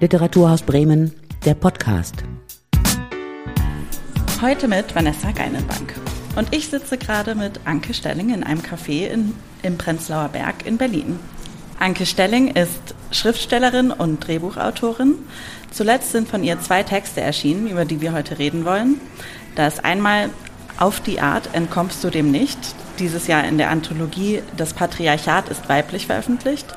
Literaturhaus 0.00 0.62
Bremen, 0.62 1.12
der 1.44 1.52
Podcast. 1.52 2.24
Heute 4.40 4.66
mit 4.66 4.94
Vanessa 4.94 5.30
Geinenbank. 5.30 5.94
Und 6.36 6.54
ich 6.54 6.68
sitze 6.68 6.96
gerade 6.96 7.34
mit 7.34 7.60
Anke 7.66 7.92
Stelling 7.92 8.32
in 8.32 8.42
einem 8.42 8.62
Café 8.62 9.08
in, 9.08 9.34
im 9.62 9.76
Prenzlauer 9.76 10.28
Berg 10.28 10.64
in 10.64 10.78
Berlin. 10.78 11.18
Anke 11.78 12.06
Stelling 12.06 12.48
ist 12.48 12.94
Schriftstellerin 13.10 13.90
und 13.90 14.26
Drehbuchautorin. 14.26 15.16
Zuletzt 15.70 16.12
sind 16.12 16.28
von 16.28 16.42
ihr 16.42 16.58
zwei 16.60 16.82
Texte 16.82 17.20
erschienen, 17.20 17.68
über 17.68 17.84
die 17.84 18.00
wir 18.00 18.14
heute 18.14 18.38
reden 18.38 18.64
wollen. 18.64 18.98
Da 19.54 19.66
ist 19.66 19.84
einmal 19.84 20.30
Auf 20.78 21.00
die 21.00 21.20
Art 21.20 21.50
entkommst 21.52 22.02
du 22.02 22.08
dem 22.08 22.30
nicht, 22.30 22.58
dieses 22.98 23.26
Jahr 23.26 23.44
in 23.44 23.58
der 23.58 23.68
Anthologie 23.68 24.40
Das 24.56 24.72
Patriarchat 24.72 25.50
ist 25.50 25.68
weiblich 25.68 26.06
veröffentlicht 26.06 26.74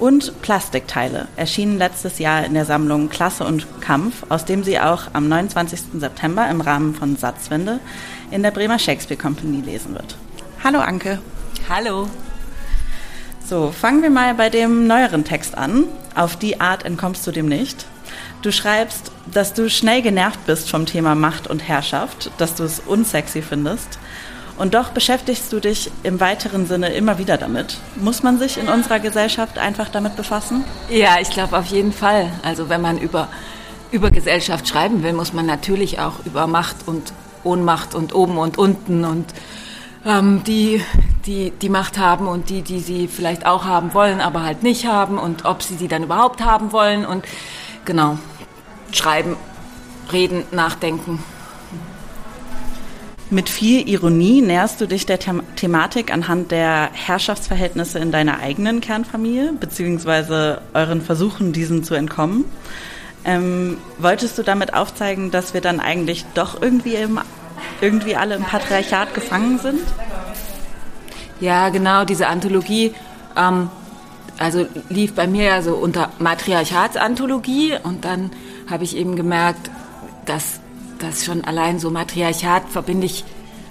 und 0.00 0.40
Plastikteile, 0.40 1.28
erschienen 1.36 1.78
letztes 1.78 2.18
Jahr 2.18 2.44
in 2.44 2.54
der 2.54 2.64
Sammlung 2.64 3.10
Klasse 3.10 3.44
und 3.44 3.80
Kampf, 3.80 4.24
aus 4.30 4.46
dem 4.46 4.64
sie 4.64 4.80
auch 4.80 5.02
am 5.12 5.28
29. 5.28 6.00
September 6.00 6.48
im 6.50 6.60
Rahmen 6.60 6.94
von 6.94 7.16
Satzwende 7.16 7.80
in 8.30 8.42
der 8.42 8.50
Bremer 8.50 8.78
Shakespeare 8.78 9.20
Company 9.20 9.60
lesen 9.60 9.94
wird. 9.94 10.16
Hallo 10.64 10.80
Anke. 10.80 11.20
Hallo. 11.68 12.08
So, 13.46 13.72
fangen 13.72 14.02
wir 14.02 14.10
mal 14.10 14.34
bei 14.34 14.48
dem 14.48 14.86
neueren 14.86 15.24
Text 15.24 15.56
an. 15.56 15.84
Auf 16.14 16.36
die 16.36 16.60
Art 16.60 16.84
entkommst 16.84 17.26
du 17.26 17.30
dem 17.30 17.46
nicht. 17.46 17.84
Du 18.42 18.52
schreibst, 18.52 19.12
dass 19.32 19.52
du 19.52 19.68
schnell 19.68 20.00
genervt 20.00 20.46
bist 20.46 20.70
vom 20.70 20.86
Thema 20.86 21.14
Macht 21.14 21.46
und 21.46 21.68
Herrschaft, 21.68 22.30
dass 22.38 22.54
du 22.54 22.64
es 22.64 22.80
unsexy 22.80 23.42
findest 23.42 23.98
und 24.60 24.74
doch 24.74 24.90
beschäftigst 24.90 25.50
du 25.54 25.58
dich 25.58 25.90
im 26.02 26.20
weiteren 26.20 26.66
Sinne 26.66 26.90
immer 26.90 27.16
wieder 27.16 27.38
damit. 27.38 27.78
Muss 27.96 28.22
man 28.22 28.38
sich 28.38 28.58
in 28.58 28.68
unserer 28.68 29.00
Gesellschaft 29.00 29.58
einfach 29.58 29.88
damit 29.88 30.16
befassen? 30.16 30.64
Ja, 30.90 31.16
ich 31.18 31.30
glaube 31.30 31.56
auf 31.56 31.64
jeden 31.66 31.94
Fall. 31.94 32.30
Also 32.42 32.68
wenn 32.68 32.82
man 32.82 32.98
über, 32.98 33.28
über 33.90 34.10
Gesellschaft 34.10 34.68
schreiben 34.68 35.02
will, 35.02 35.14
muss 35.14 35.32
man 35.32 35.46
natürlich 35.46 35.98
auch 35.98 36.26
über 36.26 36.46
Macht 36.46 36.76
und 36.86 37.14
Ohnmacht 37.42 37.94
und 37.94 38.14
oben 38.14 38.36
und 38.36 38.58
unten 38.58 39.06
und 39.06 39.32
ähm, 40.04 40.44
die, 40.44 40.82
die 41.24 41.52
die 41.52 41.70
Macht 41.70 41.96
haben 41.96 42.28
und 42.28 42.50
die, 42.50 42.60
die 42.60 42.80
sie 42.80 43.08
vielleicht 43.08 43.46
auch 43.46 43.64
haben 43.64 43.94
wollen, 43.94 44.20
aber 44.20 44.42
halt 44.42 44.62
nicht 44.62 44.86
haben 44.86 45.16
und 45.16 45.46
ob 45.46 45.62
sie 45.62 45.76
sie 45.76 45.88
dann 45.88 46.02
überhaupt 46.02 46.44
haben 46.44 46.72
wollen 46.72 47.06
und 47.06 47.24
genau, 47.86 48.18
schreiben, 48.92 49.36
reden, 50.12 50.44
nachdenken. 50.50 51.24
Mit 53.30 53.48
viel 53.48 53.88
Ironie 53.88 54.42
näherst 54.42 54.80
du 54.80 54.86
dich 54.86 55.06
der 55.06 55.18
The 55.20 55.40
Thematik 55.56 56.12
anhand 56.12 56.50
der 56.50 56.90
Herrschaftsverhältnisse 56.92 57.98
in 58.00 58.10
deiner 58.10 58.40
eigenen 58.40 58.80
Kernfamilie, 58.80 59.52
beziehungsweise 59.52 60.60
euren 60.74 61.00
Versuchen, 61.00 61.52
diesen 61.52 61.84
zu 61.84 61.94
entkommen. 61.94 62.44
Ähm, 63.24 63.76
wolltest 63.98 64.36
du 64.38 64.42
damit 64.42 64.74
aufzeigen, 64.74 65.30
dass 65.30 65.54
wir 65.54 65.60
dann 65.60 65.78
eigentlich 65.78 66.24
doch 66.34 66.60
irgendwie, 66.60 66.94
im, 66.94 67.20
irgendwie 67.80 68.16
alle 68.16 68.34
im 68.34 68.42
Patriarchat 68.42 69.14
gefangen 69.14 69.58
sind? 69.58 69.80
Ja, 71.38 71.68
genau, 71.68 72.04
diese 72.04 72.26
Anthologie 72.26 72.94
ähm, 73.36 73.70
also 74.40 74.66
lief 74.88 75.14
bei 75.14 75.26
mir 75.26 75.44
ja 75.44 75.62
so 75.62 75.74
unter 75.74 76.10
Matriarchatsanthologie 76.18 77.74
und 77.82 78.06
dann 78.06 78.30
habe 78.70 78.84
ich 78.84 78.96
eben 78.96 79.14
gemerkt, 79.14 79.70
dass 80.24 80.60
das 81.02 81.24
schon 81.24 81.44
allein 81.44 81.78
so 81.78 81.90
Matriarchat 81.90 82.68
verbinde 82.68 83.06
ich, 83.06 83.24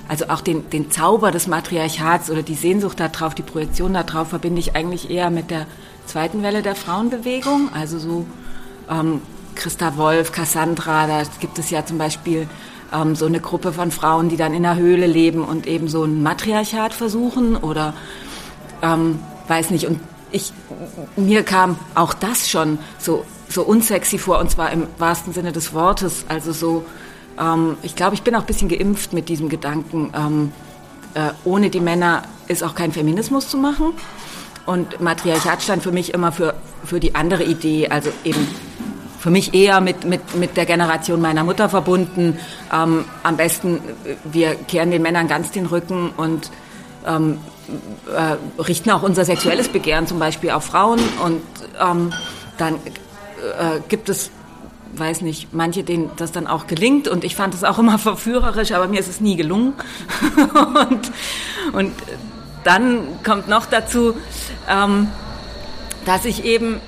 also 0.07 0.29
auch 0.29 0.41
den, 0.41 0.69
den 0.69 0.91
Zauber 0.91 1.31
des 1.31 1.47
Matriarchats 1.47 2.29
oder 2.29 2.41
die 2.41 2.55
Sehnsucht 2.55 2.99
darauf, 2.99 3.35
die 3.35 3.43
Projektion 3.43 3.93
darauf 3.93 4.29
verbinde 4.29 4.59
ich 4.59 4.75
eigentlich 4.75 5.09
eher 5.09 5.29
mit 5.29 5.51
der 5.51 5.67
zweiten 6.05 6.43
Welle 6.43 6.61
der 6.61 6.75
Frauenbewegung. 6.75 7.69
Also 7.73 7.99
so 7.99 8.25
ähm, 8.89 9.21
Christa 9.55 9.97
Wolf, 9.97 10.31
Cassandra, 10.31 11.07
da 11.07 11.23
gibt 11.39 11.59
es 11.59 11.69
ja 11.69 11.85
zum 11.85 11.97
Beispiel 11.97 12.47
ähm, 12.93 13.15
so 13.15 13.25
eine 13.25 13.39
Gruppe 13.39 13.73
von 13.73 13.91
Frauen, 13.91 14.29
die 14.29 14.37
dann 14.37 14.53
in 14.53 14.63
der 14.63 14.75
Höhle 14.75 15.05
leben 15.05 15.43
und 15.43 15.67
eben 15.67 15.87
so 15.87 16.03
ein 16.03 16.23
Matriarchat 16.23 16.93
versuchen 16.93 17.55
oder 17.55 17.93
ähm, 18.81 19.19
weiß 19.47 19.69
nicht. 19.71 19.87
Und 19.87 19.99
ich, 20.31 20.53
mir 21.15 21.43
kam 21.43 21.77
auch 21.95 22.13
das 22.13 22.49
schon 22.49 22.79
so, 22.97 23.25
so 23.49 23.63
unsexy 23.63 24.17
vor 24.17 24.39
und 24.39 24.51
zwar 24.51 24.71
im 24.71 24.87
wahrsten 24.97 25.33
Sinne 25.33 25.51
des 25.51 25.73
Wortes. 25.73 26.25
Also 26.29 26.51
so, 26.51 26.85
ähm, 27.39 27.77
ich 27.81 27.95
glaube, 27.95 28.15
ich 28.15 28.23
bin 28.23 28.35
auch 28.35 28.41
ein 28.41 28.45
bisschen 28.45 28.69
geimpft 28.69 29.13
mit 29.13 29.29
diesem 29.29 29.49
Gedanken, 29.49 30.11
ähm, 30.15 30.51
äh, 31.13 31.31
ohne 31.43 31.69
die 31.69 31.79
Männer 31.79 32.23
ist 32.47 32.63
auch 32.63 32.75
kein 32.75 32.91
Feminismus 32.91 33.49
zu 33.49 33.57
machen. 33.57 33.93
Und 34.65 35.01
Matriarchat 35.01 35.63
stand 35.63 35.81
für 35.81 35.91
mich 35.91 36.13
immer 36.13 36.31
für, 36.31 36.53
für 36.83 36.99
die 36.99 37.15
andere 37.15 37.43
Idee, 37.43 37.87
also 37.89 38.11
eben 38.23 38.47
für 39.19 39.31
mich 39.31 39.53
eher 39.53 39.81
mit, 39.81 40.05
mit, 40.05 40.35
mit 40.35 40.55
der 40.57 40.65
Generation 40.65 41.21
meiner 41.21 41.43
Mutter 41.43 41.69
verbunden. 41.69 42.39
Ähm, 42.71 43.05
am 43.23 43.37
besten, 43.37 43.81
wir 44.23 44.55
kehren 44.55 44.91
den 44.91 45.01
Männern 45.01 45.27
ganz 45.27 45.51
den 45.51 45.65
Rücken 45.65 46.11
und 46.15 46.51
ähm, 47.05 47.39
äh, 48.15 48.61
richten 48.61 48.91
auch 48.91 49.03
unser 49.03 49.25
sexuelles 49.25 49.67
Begehren 49.69 50.07
zum 50.07 50.19
Beispiel 50.19 50.51
auf 50.51 50.65
Frauen. 50.65 50.99
Und 51.23 51.41
ähm, 51.81 52.13
dann 52.57 52.75
äh, 52.75 53.79
gibt 53.87 54.09
es 54.09 54.31
weiß 54.99 55.21
nicht, 55.21 55.53
manche 55.53 55.83
denen 55.83 56.11
das 56.17 56.31
dann 56.31 56.47
auch 56.47 56.67
gelingt 56.67 57.07
und 57.07 57.23
ich 57.23 57.35
fand 57.35 57.53
es 57.53 57.63
auch 57.63 57.79
immer 57.79 57.97
verführerisch, 58.09 58.71
aber 58.71 58.87
mir 58.87 58.99
ist 58.99 59.09
es 59.09 59.21
nie 59.21 59.35
gelungen. 59.35 59.73
und, 60.89 61.11
und 61.73 61.93
dann 62.63 63.23
kommt 63.23 63.47
noch 63.47 63.65
dazu, 63.65 64.15
ähm, 64.69 65.07
dass 66.05 66.25
ich 66.25 66.43
eben, 66.43 66.81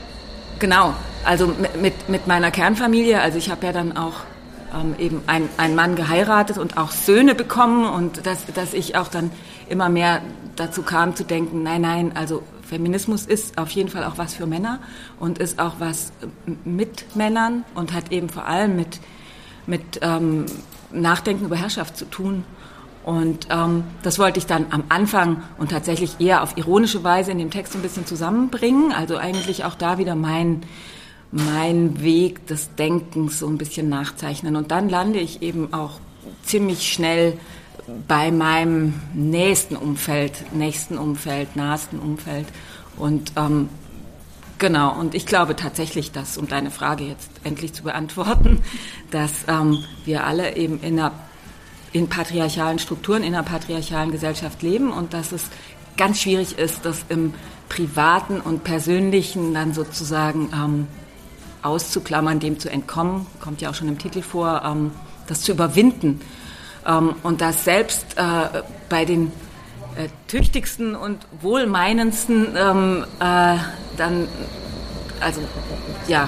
genau, 0.59 0.94
also 1.23 1.53
mit, 1.79 2.09
mit 2.09 2.27
meiner 2.27 2.51
Kernfamilie, 2.51 3.22
also 3.22 3.38
ich 3.38 3.49
habe 3.49 3.66
ja 3.67 3.72
dann 3.72 3.95
auch 3.95 4.16
ähm, 4.73 4.95
eben 4.97 5.23
ein, 5.28 5.49
einen 5.57 5.75
Mann 5.75 5.95
geheiratet 5.95 6.57
und 6.57 6.78
auch 6.78 6.91
Söhne 6.91 7.35
bekommen 7.35 7.85
und 7.85 8.25
dass, 8.25 8.45
dass 8.53 8.73
ich 8.73 8.95
auch 8.95 9.07
dann 9.07 9.31
immer 9.69 9.89
mehr 9.89 10.22
dazu 10.55 10.83
kam 10.83 11.16
zu 11.16 11.23
denken, 11.23 11.63
nein, 11.63 11.81
nein, 11.81 12.11
also 12.16 12.43
Feminismus 12.72 13.26
ist 13.26 13.58
auf 13.58 13.70
jeden 13.72 13.90
Fall 13.90 14.06
auch 14.06 14.18
was 14.18 14.34
für 14.34 14.46
Männer 14.46 14.80
und 15.20 15.40
ist 15.40 15.59
auch 15.59 15.74
was 15.80 16.14
mit 16.64 17.18
Männern 17.18 17.66
und 17.76 17.92
hat 17.92 18.14
eben 18.14 18.30
vor 18.30 18.46
allem 18.46 18.78
mit, 18.78 19.02
mit 19.68 20.00
ähm, 20.02 20.46
Nachdenken 20.90 21.44
über 21.44 21.58
Herrschaft 21.58 21.98
zu 21.98 22.06
tun. 22.06 22.46
Und 23.04 23.48
ähm, 23.50 23.84
das 24.04 24.20
wollte 24.20 24.40
ich 24.40 24.46
dann 24.46 24.68
am 24.70 24.86
Anfang 24.88 25.44
und 25.58 25.72
tatsächlich 25.72 26.22
eher 26.22 26.44
auf 26.44 26.56
ironische 26.56 27.04
Weise 27.04 27.32
in 27.32 27.40
dem 27.40 27.52
Text 27.52 27.76
ein 27.76 27.82
bisschen 27.82 28.06
zusammenbringen. 28.06 28.94
Also 28.94 29.18
eigentlich 29.18 29.66
auch 29.66 29.76
da 29.76 29.98
wieder 29.98 30.16
mein, 30.16 30.62
mein 31.34 32.02
Weg 32.02 32.48
des 32.48 32.74
Denkens 32.76 33.40
so 33.40 33.48
ein 33.48 33.58
bisschen 33.58 33.90
nachzeichnen. 33.90 34.56
Und 34.56 34.72
dann 34.72 34.88
lande 34.88 35.20
ich 35.20 35.42
eben 35.42 35.74
auch 35.74 36.00
ziemlich 36.46 36.90
schnell 36.90 37.38
bei 38.08 38.31
meinem 38.31 39.02
nächsten 39.14 39.75
Umfeld, 39.75 40.53
nächsten 40.53 40.97
Umfeld, 40.97 41.56
nahesten 41.56 42.00
Umfeld. 42.00 42.47
Und 42.97 43.34
ähm, 43.36 43.69
genau, 44.58 44.97
und 44.97 45.16
ich 45.16 45.25
glaube 45.25 45.56
tatsächlich, 45.56 46.12
dass, 46.12 46.38
um 46.38 46.47
deine 46.47 46.72
Frage 46.72 47.06
jetzt 47.06 47.30
endlich 47.44 47.74
zu 47.74 47.84
beantworten, 47.84 48.62
dass 49.12 49.31
ähm, 49.47 49.84
wir 50.06 50.25
alle 50.25 50.56
eben 50.56 50.80
in 50.81 51.00
einer 51.00 51.12
in 51.94 52.08
patriarchalen 52.08 52.80
Strukturen, 52.80 53.22
in 53.22 53.36
einer 53.36 53.44
patriarchalen 53.44 54.12
Gesellschaft 54.12 54.62
leben 54.62 54.94
und 54.94 55.14
dass 55.14 55.34
es 55.34 55.50
ganz 55.97 56.22
schwierig 56.22 56.58
ist, 56.58 56.86
das 56.86 57.06
im 57.09 57.34
Privaten 57.68 58.40
und 58.40 58.64
Persönlichen 58.64 59.53
dann 59.53 59.74
sozusagen 59.74 60.50
ähm, 60.53 60.88
auszuklammern, 61.62 62.40
dem 62.40 62.59
zu 62.59 62.70
entkommen, 62.70 63.28
kommt 63.40 63.62
ja 63.62 63.70
auch 63.70 63.75
schon 63.75 63.88
im 63.88 63.97
Titel 63.97 64.22
vor, 64.22 64.62
ähm, 64.66 64.91
das 65.28 65.41
zu 65.41 65.52
überwinden. 65.52 66.22
Ähm, 66.86 67.16
und 67.24 67.42
dass 67.42 67.64
selbst 67.64 68.06
äh, 68.18 68.62
bei 68.90 69.06
den 69.06 69.31
äh, 69.96 70.08
tüchtigsten 70.28 70.96
und 70.96 71.19
wohlmeinendsten 71.42 72.55
ähm, 72.55 73.05
äh, 73.20 73.58
dann, 73.97 74.28
also 75.20 75.41
ja, 76.08 76.28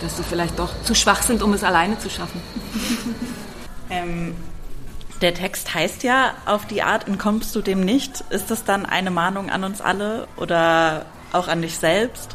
dass 0.00 0.16
sie 0.16 0.22
vielleicht 0.22 0.58
doch 0.58 0.70
zu 0.82 0.94
schwach 0.94 1.22
sind, 1.22 1.42
um 1.42 1.52
es 1.52 1.62
alleine 1.64 1.98
zu 1.98 2.10
schaffen. 2.10 2.40
Ähm, 3.90 4.34
der 5.20 5.34
Text 5.34 5.74
heißt 5.74 6.02
ja, 6.02 6.34
auf 6.46 6.66
die 6.66 6.82
Art 6.82 7.06
entkommst 7.06 7.54
du 7.54 7.60
dem 7.60 7.80
nicht. 7.84 8.24
Ist 8.30 8.50
das 8.50 8.64
dann 8.64 8.86
eine 8.86 9.10
Mahnung 9.10 9.50
an 9.50 9.64
uns 9.64 9.82
alle 9.82 10.26
oder 10.36 11.04
auch 11.32 11.46
an 11.46 11.60
dich 11.60 11.76
selbst? 11.76 12.34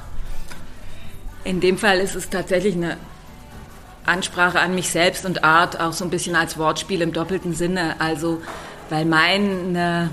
In 1.44 1.60
dem 1.60 1.78
Fall 1.78 1.98
ist 1.98 2.16
es 2.16 2.30
tatsächlich 2.30 2.76
eine 2.76 2.98
Ansprache 4.08 4.60
an 4.60 4.76
mich 4.76 4.90
selbst 4.90 5.26
und 5.26 5.44
Art 5.44 5.80
auch 5.80 5.94
so 5.94 6.04
ein 6.04 6.10
bisschen 6.10 6.36
als 6.36 6.58
Wortspiel 6.58 7.02
im 7.02 7.14
doppelten 7.14 7.54
Sinne. 7.54 7.96
Also, 8.00 8.42
weil 8.90 9.06
meine, 9.06 10.10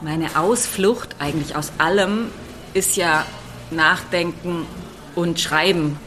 meine 0.00 0.36
Ausflucht 0.36 1.16
eigentlich 1.18 1.56
aus 1.56 1.72
allem 1.78 2.28
ist 2.74 2.96
ja 2.96 3.24
Nachdenken 3.70 4.66
und 5.14 5.40
Schreiben 5.40 5.98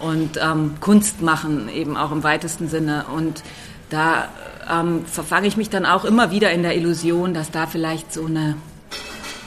und 0.00 0.38
ähm, 0.42 0.74
Kunst 0.80 1.22
machen, 1.22 1.68
eben 1.68 1.96
auch 1.96 2.12
im 2.12 2.22
weitesten 2.22 2.68
Sinne. 2.68 3.04
Und 3.14 3.42
da 3.90 4.28
ähm, 4.70 5.04
verfange 5.06 5.46
ich 5.46 5.56
mich 5.56 5.70
dann 5.70 5.86
auch 5.86 6.04
immer 6.04 6.30
wieder 6.30 6.50
in 6.52 6.62
der 6.62 6.76
Illusion, 6.76 7.34
dass 7.34 7.50
da 7.50 7.66
vielleicht 7.66 8.12
so 8.12 8.26
eine, 8.26 8.56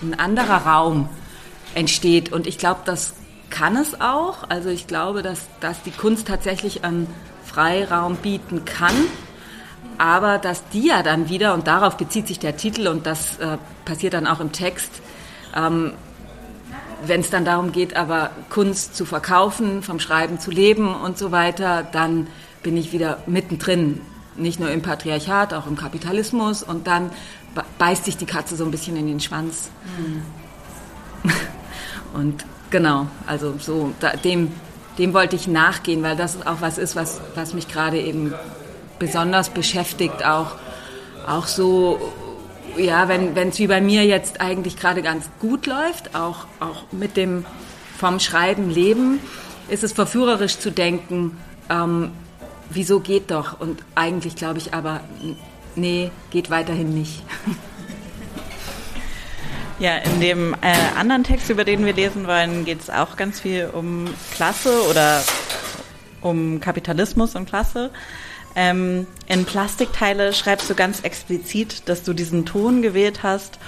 ein 0.02 0.18
anderer 0.20 0.66
Raum 0.66 1.10
entsteht. 1.74 2.32
Und 2.32 2.48
ich 2.48 2.58
glaube, 2.58 2.82
dass 2.86 3.14
kann 3.50 3.76
es 3.76 4.00
auch. 4.02 4.50
Also 4.50 4.70
ich 4.70 4.88
glaube, 4.88 5.22
dass, 5.22 5.48
dass 5.60 5.82
die 5.84 5.92
Kunst 5.92 6.28
tatsächlich 6.28 6.84
einen 6.84 7.08
Freiraum 7.44 8.16
bieten 8.18 8.66
kann. 8.66 8.96
Aber 9.98 10.38
dass 10.38 10.68
die 10.70 10.88
ja 10.88 11.04
dann 11.04 11.30
wieder, 11.30 11.54
und 11.54 11.68
darauf 11.68 11.96
bezieht 11.98 12.28
sich 12.28 12.40
der 12.40 12.58
Titel 12.58 12.88
und 12.88 13.06
das 13.06 13.38
äh, 13.38 13.58
passiert 13.86 14.14
dann 14.14 14.28
auch 14.28 14.42
im 14.42 14.52
Text, 14.52 14.92
ähm, 15.56 15.94
wenn 17.06 17.22
es 17.22 17.30
dann 17.30 17.46
darum 17.46 17.72
geht, 17.72 17.96
aber 17.96 18.32
Kunst 18.50 18.96
zu 18.96 19.06
verkaufen, 19.06 19.84
vom 19.84 20.00
Schreiben 20.00 20.40
zu 20.40 20.52
leben 20.52 20.94
und 20.94 21.18
so 21.18 21.32
weiter, 21.32 21.84
dann 21.84 22.28
bin 22.64 22.78
ich 22.78 22.92
wieder 22.92 23.20
mittendrin. 23.28 24.02
Nicht 24.36 24.60
nur 24.60 24.70
im 24.72 24.82
Patriarchat, 24.82 25.54
auch 25.54 25.68
im 25.68 25.78
Kapitalismus. 25.78 26.64
Und 26.64 26.88
dann 26.88 27.12
beißt 27.78 28.06
sich 28.06 28.18
die 28.18 28.26
Katze 28.26 28.56
so 28.56 28.66
ein 28.66 28.72
bisschen 28.72 28.98
in 28.98 29.08
den 29.08 29.20
Schwanz. 29.20 29.70
Mhm. 29.98 31.32
und 32.14 32.46
genau, 32.76 33.08
also 33.26 33.56
so, 33.58 33.94
da, 34.02 34.18
dem, 34.18 34.52
dem 34.98 35.14
wollte 35.14 35.38
ich 35.38 35.48
nachgehen, 35.48 36.04
weil 36.04 36.18
das 36.18 36.46
auch 36.46 36.60
was 36.60 36.78
ist, 36.78 36.98
was, 36.98 37.22
was 37.34 37.54
mich 37.54 37.70
gerade 37.70 37.98
eben 37.98 38.34
besonders 39.00 39.50
beschäftigt, 39.50 40.26
auch, 40.26 40.56
auch 41.26 41.48
so, 41.48 42.12
ja, 42.76 43.08
wenn 43.08 43.34
es 43.48 43.60
wie 43.60 43.68
bei 43.68 43.80
mir 43.80 44.04
jetzt 44.04 44.42
eigentlich 44.42 44.76
gerade 44.76 45.02
ganz 45.02 45.30
gut 45.40 45.68
läuft, 45.68 46.16
auch, 46.16 46.48
auch 46.60 46.84
mit 46.92 47.16
dem 47.16 47.46
vom 47.98 48.20
Schreiben 48.20 48.70
leben, 48.70 49.22
ist 49.70 49.86
es 49.86 49.94
verführerisch 49.94 50.60
zu 50.60 50.70
denken, 50.70 51.38
ähm, 51.70 52.12
wieso 52.70 53.00
geht 53.00 53.32
doch? 53.32 53.58
Und 53.58 53.86
eigentlich 53.96 54.36
glaube 54.36 54.58
ich 54.58 54.74
aber, 54.74 55.00
nee, 55.78 56.12
geht 56.30 56.50
weiterhin 56.50 56.94
nicht. 56.94 57.24
Ja, 59.78 59.98
in 59.98 60.22
dem 60.22 60.54
äh, 60.62 60.74
anderen 60.98 61.26
Text, 61.26 61.50
über 61.50 61.66
den 61.66 61.86
wir 61.86 61.94
lesen 61.94 62.28
wollen, 62.28 62.64
geht 62.64 62.82
es 62.82 62.90
auch 62.90 63.18
ganz 63.18 63.42
viel 63.42 63.70
um 63.74 64.06
Klasse 64.34 64.88
oder 64.90 65.22
um 66.22 66.62
Kapitalismus 66.62 67.36
und 67.36 67.48
Klasse. 67.48 67.92
Ähm, 68.56 69.06
in 69.28 69.44
Plastikteile 69.44 70.32
schreibst 70.32 70.70
du 70.70 70.76
ganz 70.76 71.02
explizit, 71.02 71.90
dass 71.90 72.04
du 72.04 72.14
diesen 72.14 72.46
Ton 72.46 72.82
gewählt 72.82 73.22
hast, 73.22 73.60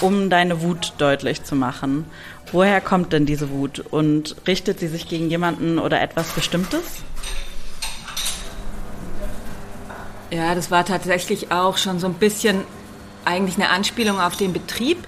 um 0.00 0.30
deine 0.30 0.62
Wut 0.62 0.94
deutlich 0.98 1.44
zu 1.44 1.54
machen. 1.54 2.06
Woher 2.50 2.80
kommt 2.80 3.12
denn 3.12 3.24
diese 3.24 3.50
Wut 3.50 3.78
und 3.78 4.34
richtet 4.48 4.80
sie 4.80 4.88
sich 4.88 5.08
gegen 5.08 5.30
jemanden 5.30 5.78
oder 5.78 6.02
etwas 6.02 6.30
Bestimmtes? 6.32 6.82
Ja, 10.32 10.56
das 10.56 10.72
war 10.72 10.84
tatsächlich 10.84 11.52
auch 11.52 11.76
schon 11.76 12.00
so 12.00 12.08
ein 12.08 12.14
bisschen 12.14 12.64
eigentlich 13.24 13.54
eine 13.54 13.68
Anspielung 13.68 14.18
auf 14.18 14.36
den 14.36 14.52
Betrieb, 14.52 15.06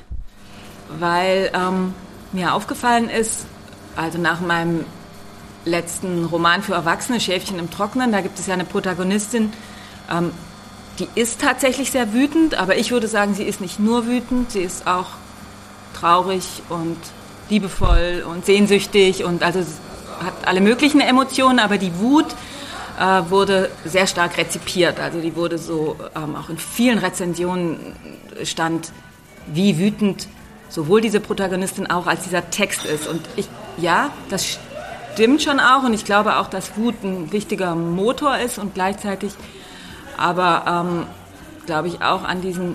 weil 1.00 1.50
ähm, 1.54 1.94
mir 2.32 2.54
aufgefallen 2.54 3.08
ist, 3.08 3.46
also 3.96 4.18
nach 4.18 4.40
meinem 4.40 4.84
letzten 5.64 6.24
Roman 6.24 6.62
für 6.62 6.74
Erwachsene, 6.74 7.20
Schäfchen 7.20 7.58
im 7.58 7.70
Trocknen, 7.70 8.12
da 8.12 8.20
gibt 8.20 8.38
es 8.38 8.46
ja 8.46 8.54
eine 8.54 8.64
Protagonistin, 8.64 9.52
ähm, 10.10 10.32
die 10.98 11.08
ist 11.14 11.40
tatsächlich 11.40 11.90
sehr 11.90 12.12
wütend, 12.12 12.54
aber 12.54 12.76
ich 12.76 12.90
würde 12.90 13.08
sagen, 13.08 13.34
sie 13.34 13.44
ist 13.44 13.60
nicht 13.60 13.80
nur 13.80 14.06
wütend, 14.06 14.52
sie 14.52 14.60
ist 14.60 14.86
auch 14.86 15.08
traurig 15.98 16.62
und 16.68 16.96
liebevoll 17.50 18.24
und 18.28 18.46
sehnsüchtig 18.46 19.24
und 19.24 19.42
also 19.42 19.60
hat 20.20 20.46
alle 20.46 20.60
möglichen 20.60 21.00
Emotionen, 21.00 21.58
aber 21.58 21.78
die 21.78 21.98
Wut 21.98 22.26
äh, 22.98 23.22
wurde 23.28 23.70
sehr 23.84 24.06
stark 24.06 24.36
rezipiert. 24.36 25.00
Also 25.00 25.20
die 25.20 25.34
wurde 25.34 25.58
so, 25.58 25.96
ähm, 26.14 26.36
auch 26.36 26.48
in 26.48 26.58
vielen 26.58 26.98
Rezensionen 26.98 27.96
stand, 28.44 28.92
wie 29.46 29.78
wütend 29.78 30.28
sowohl 30.74 31.00
diese 31.00 31.20
Protagonistin 31.20 31.88
auch 31.88 32.08
als 32.08 32.24
dieser 32.24 32.50
Text 32.50 32.84
ist. 32.84 33.06
Und 33.06 33.20
ich, 33.36 33.48
ja, 33.76 34.10
das 34.28 34.58
stimmt 35.12 35.40
schon 35.40 35.60
auch. 35.60 35.84
Und 35.84 35.94
ich 35.94 36.04
glaube 36.04 36.36
auch, 36.38 36.48
dass 36.48 36.76
Wut 36.76 37.02
ein 37.04 37.30
wichtiger 37.30 37.76
Motor 37.76 38.38
ist 38.38 38.58
und 38.58 38.74
gleichzeitig 38.74 39.32
aber, 40.16 40.64
ähm, 40.66 41.06
glaube 41.66 41.88
ich, 41.88 42.02
auch 42.02 42.24
an 42.24 42.40
diesen 42.40 42.74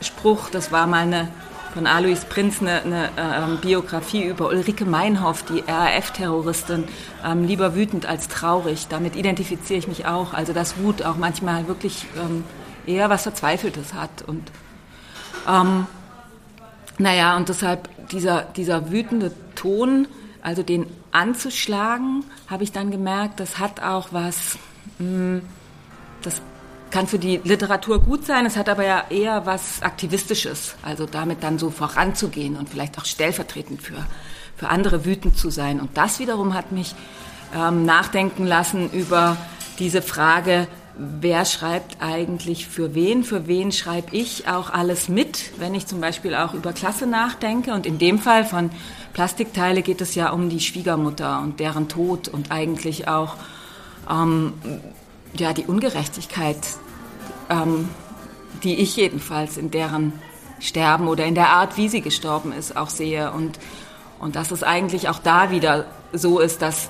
Spruch, 0.00 0.48
das 0.50 0.72
war 0.72 0.86
mal 0.86 1.02
eine 1.02 1.28
von 1.74 1.86
Alois 1.88 2.20
Prinz 2.28 2.60
eine, 2.60 2.82
eine 2.82 3.06
äh, 3.16 3.56
Biografie 3.60 4.22
über 4.22 4.46
Ulrike 4.46 4.84
Meinhoff, 4.84 5.42
die 5.42 5.64
RAF-Terroristin, 5.66 6.84
ähm, 7.26 7.44
lieber 7.44 7.74
wütend 7.74 8.06
als 8.06 8.28
traurig. 8.28 8.86
Damit 8.88 9.16
identifiziere 9.16 9.80
ich 9.80 9.88
mich 9.88 10.06
auch. 10.06 10.32
Also 10.34 10.52
dass 10.52 10.78
Wut 10.78 11.02
auch 11.02 11.16
manchmal 11.16 11.66
wirklich 11.66 12.06
ähm, 12.16 12.44
eher 12.86 13.10
was 13.10 13.24
Verzweifeltes 13.24 13.92
hat. 13.92 14.22
Und 14.24 14.52
ähm, 15.48 15.86
naja, 16.98 17.36
und 17.36 17.48
deshalb 17.48 18.08
dieser, 18.08 18.42
dieser 18.42 18.90
wütende 18.90 19.32
Ton, 19.54 20.06
also 20.42 20.62
den 20.62 20.86
anzuschlagen, 21.10 22.24
habe 22.48 22.64
ich 22.64 22.72
dann 22.72 22.90
gemerkt, 22.90 23.40
das 23.40 23.58
hat 23.58 23.80
auch 23.82 24.08
was, 24.12 24.58
hm, 24.98 25.42
das 26.22 26.40
kann 26.90 27.06
für 27.08 27.18
die 27.18 27.40
Literatur 27.42 28.00
gut 28.00 28.24
sein, 28.24 28.46
es 28.46 28.56
hat 28.56 28.68
aber 28.68 28.84
ja 28.84 29.04
eher 29.10 29.46
was 29.46 29.82
Aktivistisches, 29.82 30.76
also 30.82 31.06
damit 31.06 31.42
dann 31.42 31.58
so 31.58 31.70
voranzugehen 31.70 32.56
und 32.56 32.68
vielleicht 32.68 32.98
auch 32.98 33.04
stellvertretend 33.04 33.82
für, 33.82 34.06
für 34.56 34.68
andere 34.68 35.04
wütend 35.04 35.36
zu 35.36 35.50
sein. 35.50 35.80
Und 35.80 35.96
das 35.96 36.20
wiederum 36.20 36.54
hat 36.54 36.70
mich 36.70 36.94
ähm, 37.52 37.84
nachdenken 37.84 38.46
lassen 38.46 38.90
über 38.92 39.36
diese 39.80 40.02
Frage, 40.02 40.68
wer 40.96 41.44
schreibt 41.44 42.00
eigentlich 42.00 42.68
für 42.68 42.94
wen, 42.94 43.24
für 43.24 43.46
wen 43.46 43.72
schreibe 43.72 44.14
ich 44.14 44.48
auch 44.48 44.70
alles 44.70 45.08
mit, 45.08 45.58
wenn 45.58 45.74
ich 45.74 45.86
zum 45.86 46.00
Beispiel 46.00 46.34
auch 46.34 46.54
über 46.54 46.72
Klasse 46.72 47.06
nachdenke. 47.06 47.74
Und 47.74 47.86
in 47.86 47.98
dem 47.98 48.18
Fall 48.18 48.44
von 48.44 48.70
Plastikteile 49.12 49.82
geht 49.82 50.00
es 50.00 50.14
ja 50.14 50.30
um 50.30 50.48
die 50.50 50.60
Schwiegermutter 50.60 51.40
und 51.40 51.58
deren 51.58 51.88
Tod 51.88 52.28
und 52.28 52.52
eigentlich 52.52 53.08
auch 53.08 53.34
ähm, 54.08 54.52
ja, 55.36 55.52
die 55.52 55.64
Ungerechtigkeit, 55.64 56.58
ähm, 57.50 57.88
die 58.62 58.76
ich 58.76 58.96
jedenfalls 58.96 59.56
in 59.56 59.70
deren 59.70 60.12
Sterben 60.60 61.08
oder 61.08 61.26
in 61.26 61.34
der 61.34 61.48
Art, 61.48 61.76
wie 61.76 61.88
sie 61.88 62.00
gestorben 62.00 62.52
ist, 62.52 62.76
auch 62.76 62.88
sehe. 62.88 63.32
Und, 63.32 63.58
und 64.20 64.36
dass 64.36 64.52
es 64.52 64.62
eigentlich 64.62 65.08
auch 65.08 65.18
da 65.18 65.50
wieder 65.50 65.86
so 66.12 66.38
ist, 66.38 66.62
dass, 66.62 66.88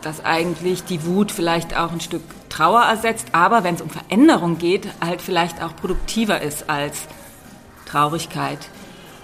dass 0.00 0.24
eigentlich 0.24 0.84
die 0.84 1.04
Wut 1.04 1.30
vielleicht 1.30 1.76
auch 1.76 1.92
ein 1.92 2.00
Stück 2.00 2.22
Trauer 2.52 2.82
ersetzt, 2.82 3.28
aber 3.32 3.64
wenn 3.64 3.76
es 3.76 3.80
um 3.80 3.88
Veränderung 3.88 4.58
geht, 4.58 4.86
halt 5.00 5.22
vielleicht 5.22 5.62
auch 5.62 5.74
produktiver 5.74 6.42
ist 6.42 6.68
als 6.68 7.06
Traurigkeit, 7.86 8.58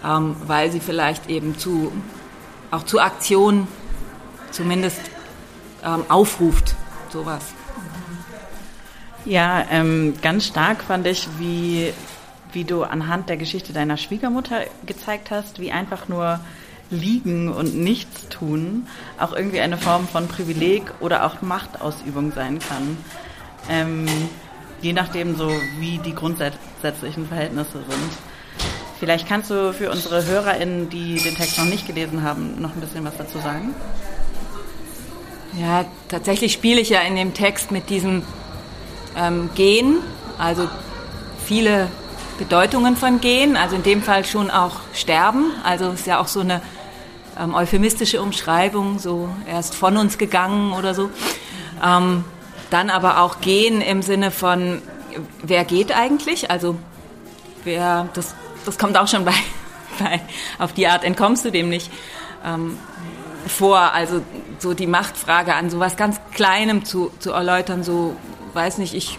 ähm, 0.02 0.34
weil 0.46 0.72
sie 0.72 0.80
vielleicht 0.80 1.28
eben 1.28 1.58
zu, 1.58 1.92
auch 2.70 2.84
zu 2.84 3.00
Aktion 3.00 3.68
zumindest 4.50 5.00
ähm, 5.84 6.04
aufruft, 6.08 6.74
sowas. 7.10 7.42
Ja, 9.26 9.62
ähm, 9.70 10.14
ganz 10.22 10.46
stark 10.46 10.82
fand 10.82 11.06
ich, 11.06 11.28
wie, 11.38 11.92
wie 12.52 12.64
du 12.64 12.82
anhand 12.82 13.28
der 13.28 13.36
Geschichte 13.36 13.74
deiner 13.74 13.98
Schwiegermutter 13.98 14.62
gezeigt 14.86 15.30
hast, 15.30 15.60
wie 15.60 15.70
einfach 15.70 16.08
nur 16.08 16.40
liegen 16.90 17.52
und 17.52 17.74
nichts 17.74 18.28
tun 18.28 18.86
auch 19.18 19.32
irgendwie 19.32 19.60
eine 19.60 19.78
Form 19.78 20.06
von 20.08 20.28
Privileg 20.28 20.82
oder 21.00 21.24
auch 21.26 21.42
Machtausübung 21.42 22.32
sein 22.32 22.58
kann. 22.58 22.96
Ähm, 23.68 24.06
je 24.80 24.92
nachdem 24.92 25.36
so, 25.36 25.50
wie 25.78 25.98
die 25.98 26.14
grundsätzlichen 26.14 27.26
Verhältnisse 27.26 27.78
sind. 27.78 28.12
Vielleicht 28.98 29.28
kannst 29.28 29.50
du 29.50 29.72
für 29.72 29.90
unsere 29.90 30.24
HörerInnen, 30.24 30.88
die 30.90 31.16
den 31.16 31.36
Text 31.36 31.58
noch 31.58 31.64
nicht 31.64 31.86
gelesen 31.86 32.22
haben, 32.22 32.60
noch 32.60 32.74
ein 32.74 32.80
bisschen 32.80 33.04
was 33.04 33.16
dazu 33.16 33.38
sagen? 33.38 33.74
Ja, 35.58 35.84
tatsächlich 36.08 36.52
spiele 36.52 36.80
ich 36.80 36.90
ja 36.90 37.00
in 37.00 37.16
dem 37.16 37.34
Text 37.34 37.70
mit 37.70 37.90
diesem 37.90 38.22
ähm, 39.16 39.50
Gehen, 39.54 39.98
also 40.36 40.68
viele 41.44 41.88
Bedeutungen 42.38 42.96
von 42.96 43.20
Gehen, 43.20 43.56
also 43.56 43.76
in 43.76 43.82
dem 43.82 44.02
Fall 44.02 44.24
schon 44.24 44.50
auch 44.50 44.76
Sterben, 44.92 45.52
also 45.64 45.90
ist 45.90 46.06
ja 46.06 46.20
auch 46.20 46.28
so 46.28 46.40
eine 46.40 46.60
ähm, 47.40 47.54
euphemistische 47.54 48.20
Umschreibung, 48.20 48.98
so 48.98 49.28
erst 49.48 49.74
von 49.74 49.96
uns 49.96 50.18
gegangen 50.18 50.72
oder 50.72 50.94
so. 50.94 51.10
Ähm, 51.84 52.24
dann 52.70 52.90
aber 52.90 53.20
auch 53.20 53.40
Gehen 53.40 53.80
im 53.80 54.02
Sinne 54.02 54.30
von, 54.30 54.82
wer 55.42 55.64
geht 55.64 55.92
eigentlich? 55.92 56.50
Also 56.50 56.76
wer, 57.64 58.08
das, 58.14 58.34
das 58.64 58.78
kommt 58.78 58.96
auch 58.96 59.08
schon 59.08 59.24
bei, 59.24 59.34
bei, 59.98 60.20
auf 60.58 60.72
die 60.72 60.86
Art 60.86 61.04
entkommst 61.04 61.44
du 61.44 61.50
dem 61.50 61.68
nicht 61.68 61.90
ähm, 62.44 62.78
vor. 63.46 63.92
Also 63.92 64.22
so 64.58 64.74
die 64.74 64.86
Machtfrage 64.86 65.54
an 65.54 65.70
so 65.70 65.78
was 65.78 65.96
ganz 65.96 66.20
Kleinem 66.34 66.84
zu, 66.84 67.10
zu 67.18 67.32
erläutern, 67.32 67.82
so 67.82 68.16
weiß 68.54 68.78
nicht, 68.78 68.94
ich, 68.94 69.18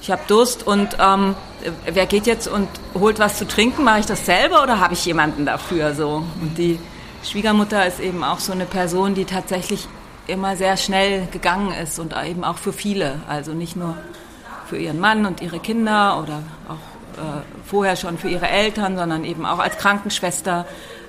ich 0.00 0.10
habe 0.10 0.22
Durst 0.26 0.66
und 0.66 0.96
ähm, 0.98 1.34
wer 1.86 2.06
geht 2.06 2.26
jetzt 2.26 2.48
und 2.48 2.68
holt 2.94 3.18
was 3.18 3.36
zu 3.36 3.46
trinken? 3.46 3.84
Mache 3.84 4.00
ich 4.00 4.06
das 4.06 4.26
selber 4.26 4.62
oder 4.62 4.80
habe 4.80 4.94
ich 4.94 5.04
jemanden 5.04 5.46
dafür? 5.46 5.94
So. 5.94 6.24
Und 6.40 6.56
die 6.56 6.78
Schwiegermutter 7.22 7.86
ist 7.86 8.00
eben 8.00 8.24
auch 8.24 8.38
so 8.38 8.52
eine 8.52 8.64
Person, 8.64 9.14
die 9.14 9.24
tatsächlich 9.24 9.86
immer 10.30 10.56
sehr 10.56 10.76
schnell 10.76 11.26
gegangen 11.30 11.72
ist 11.72 11.98
und 11.98 12.14
eben 12.16 12.44
auch 12.44 12.58
für 12.58 12.72
viele. 12.72 13.20
Also 13.28 13.52
nicht 13.52 13.76
nur 13.76 13.96
für 14.66 14.78
ihren 14.78 15.00
Mann 15.00 15.26
und 15.26 15.40
ihre 15.42 15.58
Kinder 15.58 16.20
oder 16.22 16.42
auch 16.68 17.20
äh, 17.20 17.42
vorher 17.66 17.96
schon 17.96 18.18
für 18.18 18.28
ihre 18.28 18.48
Eltern, 18.48 18.96
sondern 18.96 19.24
eben 19.24 19.44
auch 19.44 19.58
als 19.58 19.76
Krankenschwester 19.78 20.66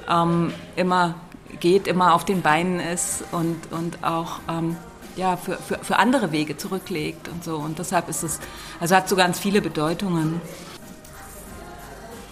ähm, 0.10 0.54
immer 0.76 1.16
geht, 1.60 1.88
immer 1.88 2.14
auf 2.14 2.26
den 2.26 2.42
Beinen 2.42 2.80
ist 2.80 3.24
und, 3.32 3.72
und 3.72 4.04
auch 4.04 4.40
ähm, 4.50 4.76
ja, 5.16 5.38
für, 5.38 5.58
für, 5.58 5.80
für 5.80 5.98
andere 5.98 6.32
Wege 6.32 6.58
zurücklegt 6.58 7.28
und 7.28 7.44
so. 7.44 7.58
Und 7.58 7.80
deshalb 7.80 8.10
ist 8.10 8.24
es, 8.24 8.40
also 8.80 8.96
hat 8.96 9.08
so 9.08 9.16
ganz 9.16 9.40
viele 9.40 9.62
Bedeutungen. 9.62 10.42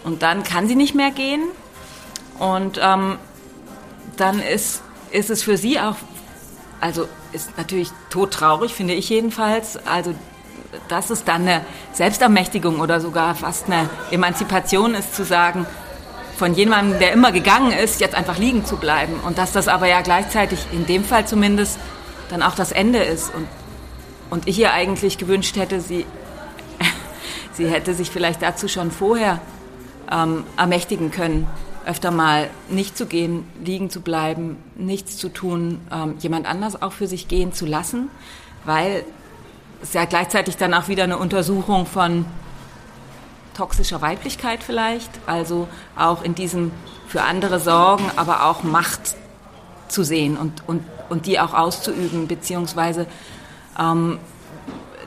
Und 0.03 0.24
dann 0.24 0.43
kann 0.43 0.67
sie 0.67 0.75
nicht 0.75 0.96
mehr 0.96 1.12
gehen. 1.12 1.43
Und 2.39 2.79
ähm, 2.81 3.17
dann 4.17 4.39
ist, 4.39 4.81
ist 5.12 5.29
es 5.29 5.43
für 5.43 5.58
sie 5.58 5.79
auch, 5.79 5.96
also 6.81 7.07
ist 7.31 7.57
natürlich 7.57 7.91
todtraurig, 8.09 8.74
finde 8.74 8.93
ich 8.93 9.09
jedenfalls. 9.09 9.77
Also, 9.86 10.13
dass 10.88 11.09
es 11.09 11.24
dann 11.24 11.41
eine 11.41 11.65
Selbstermächtigung 11.93 12.79
oder 12.79 13.01
sogar 13.01 13.36
fast 13.36 13.67
eine 13.67 13.89
Emanzipation 14.12 14.93
ist, 14.93 15.15
zu 15.15 15.25
sagen, 15.25 15.65
von 16.38 16.53
jemandem, 16.53 17.00
der 17.00 17.12
immer 17.12 17.33
gegangen 17.33 17.71
ist, 17.71 18.00
jetzt 18.00 18.15
einfach 18.15 18.38
liegen 18.38 18.63
zu 18.65 18.77
bleiben. 18.77 19.19
Und 19.25 19.38
dass 19.38 19.51
das 19.51 19.67
aber 19.67 19.88
ja 19.88 20.01
gleichzeitig, 20.01 20.59
in 20.71 20.86
dem 20.86 21.03
Fall 21.03 21.27
zumindest, 21.27 21.77
dann 22.29 22.41
auch 22.41 22.55
das 22.55 22.71
Ende 22.71 23.00
ist. 23.00 23.33
Und, 23.33 23.48
und 24.29 24.48
ich 24.48 24.57
ihr 24.57 24.71
eigentlich 24.71 25.17
gewünscht 25.17 25.57
hätte, 25.57 25.81
sie, 25.81 26.05
sie 27.53 27.67
hätte 27.67 27.93
sich 27.93 28.09
vielleicht 28.09 28.41
dazu 28.41 28.69
schon 28.69 28.89
vorher 28.89 29.41
ähm, 30.09 30.45
ermächtigen 30.55 31.12
können, 31.12 31.48
öfter 31.89 32.12
mal 32.12 32.50
nicht 32.69 32.96
zu 32.96 33.08
gehen, 33.08 33.48
liegen 33.63 33.89
zu 33.89 34.01
bleiben, 34.01 34.58
nichts 34.75 35.17
zu 35.17 35.29
tun, 35.29 35.81
ähm, 35.91 36.15
jemand 36.19 36.46
anders 36.46 36.79
auch 36.81 36.93
für 36.93 37.08
sich 37.08 37.27
gehen 37.27 37.51
zu 37.51 37.65
lassen, 37.65 38.10
weil 38.63 39.03
es 39.81 39.93
ja 39.93 40.05
gleichzeitig 40.05 40.55
dann 40.55 40.74
auch 40.75 40.88
wieder 40.88 41.03
eine 41.03 41.17
Untersuchung 41.17 41.88
von 41.88 42.25
toxischer 43.55 44.01
Weiblichkeit 44.01 44.63
vielleicht, 44.63 45.10
also 45.25 45.67
auch 45.98 46.24
in 46.24 46.36
diesem 46.36 46.72
für 47.08 47.24
andere 47.24 47.60
Sorgen, 47.60 48.05
aber 48.15 48.46
auch 48.46 48.62
Macht 48.62 49.15
zu 49.88 50.03
sehen 50.03 50.38
und, 50.38 50.62
und, 50.67 50.84
und 51.10 51.25
die 51.25 51.39
auch 51.39 51.55
auszuüben, 51.55 52.27
beziehungsweise 52.27 53.08
ähm, 53.79 54.19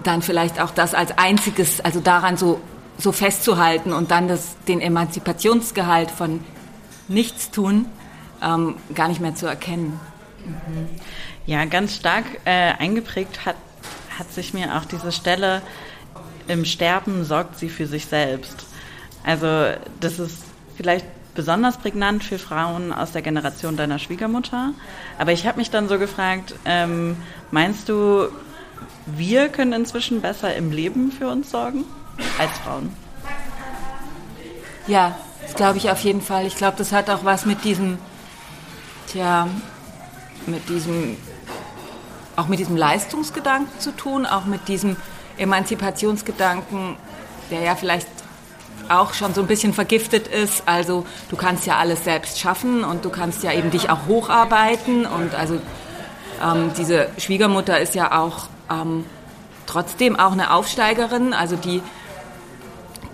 dann 0.03 0.21
vielleicht 0.21 0.61
auch 0.61 0.71
das 0.71 0.95
als 0.95 1.17
einziges, 1.17 1.81
also 1.81 2.01
daran 2.01 2.37
so, 2.37 2.61
so 2.99 3.13
festzuhalten 3.13 3.93
und 3.93 4.11
dann 4.11 4.27
das, 4.27 4.57
den 4.67 4.81
Emanzipationsgehalt 4.81 6.11
von 6.11 6.41
Nichtstun 7.09 7.87
ähm, 8.43 8.77
gar 8.95 9.09
nicht 9.09 9.21
mehr 9.21 9.35
zu 9.35 9.47
erkennen. 9.47 10.01
Mhm. 10.45 10.89
Ja, 11.47 11.65
ganz 11.65 11.97
stark 11.97 12.25
äh, 12.45 12.73
eingeprägt 12.79 13.45
hat, 13.47 13.57
hat 14.19 14.33
sich 14.33 14.55
mir 14.55 14.77
auch 14.77 14.85
diese 14.85 15.13
Stelle, 15.13 15.63
im 16.49 16.65
Sterben 16.65 17.25
sorgt 17.25 17.59
sie 17.59 17.69
für 17.69 17.87
sich 17.87 18.07
selbst. 18.07 18.67
Also 19.25 19.47
das 20.01 20.19
ist 20.19 20.43
vielleicht 20.77 21.07
besonders 21.35 21.79
prägnant 21.79 22.25
für 22.25 22.39
Frauen 22.39 22.93
aus 22.93 23.13
der 23.13 23.23
Generation 23.23 23.77
deiner 23.77 23.99
Schwiegermutter. 23.99 24.75
Aber 25.19 25.33
ich 25.33 25.47
habe 25.47 25.59
mich 25.59 25.71
dann 25.71 25.89
so 25.89 25.99
gefragt, 25.99 26.55
ähm, 26.65 27.17
meinst 27.51 27.89
du, 27.89 28.29
wir 29.07 29.49
können 29.49 29.73
inzwischen 29.73 30.21
besser 30.21 30.55
im 30.55 30.73
Leben 30.73 31.13
für 31.13 31.29
uns 31.29 31.51
sorgen 31.51 31.85
als 32.39 32.51
Frauen? 32.59 32.95
Ja, 34.87 35.17
das 35.43 35.55
glaube 35.55 35.79
ich 35.79 35.91
auf 35.91 36.01
jeden 36.01 36.23
Fall. 36.23 36.47
Ich 36.47 36.57
glaube, 36.57 36.77
das 36.77 36.93
hat 36.93 37.11
auch 37.11 37.25
was 37.25 37.47
mit 37.47 37.65
diesem, 37.65 37.99
tja, 39.09 39.49
mit 40.47 40.69
diesem, 40.69 41.17
auch 42.37 42.49
mit 42.49 42.59
diesem 42.59 42.77
Leistungsgedanken 42.77 43.81
zu 43.81 43.95
tun, 43.95 44.27
auch 44.27 44.45
mit 44.45 44.69
diesem 44.69 44.97
Emanzipationsgedanken, 45.39 46.97
der 47.51 47.61
ja 47.61 47.75
vielleicht 47.75 48.09
auch 48.89 49.15
schon 49.15 49.35
so 49.35 49.41
ein 49.41 49.47
bisschen 49.47 49.73
vergiftet 49.73 50.29
ist. 50.29 50.63
Also 50.67 51.07
du 51.31 51.37
kannst 51.37 51.67
ja 51.67 51.77
alles 51.77 52.05
selbst 52.05 52.39
schaffen 52.39 52.85
und 52.85 53.05
du 53.05 53.11
kannst 53.11 53.43
ja 53.43 53.53
eben 53.53 53.71
dich 53.71 53.91
auch 53.91 54.07
hocharbeiten. 54.07 55.07
Und 55.07 55.35
also 55.35 55.59
ähm, 56.43 56.73
diese 56.77 57.09
Schwiegermutter 57.19 57.79
ist 57.81 57.95
ja 57.95 58.19
auch 58.19 58.49
ähm, 58.71 59.05
trotzdem 59.67 60.19
auch 60.19 60.33
eine 60.33 60.53
Aufsteigerin. 60.53 61.33
Also 61.33 61.57
die, 61.57 61.83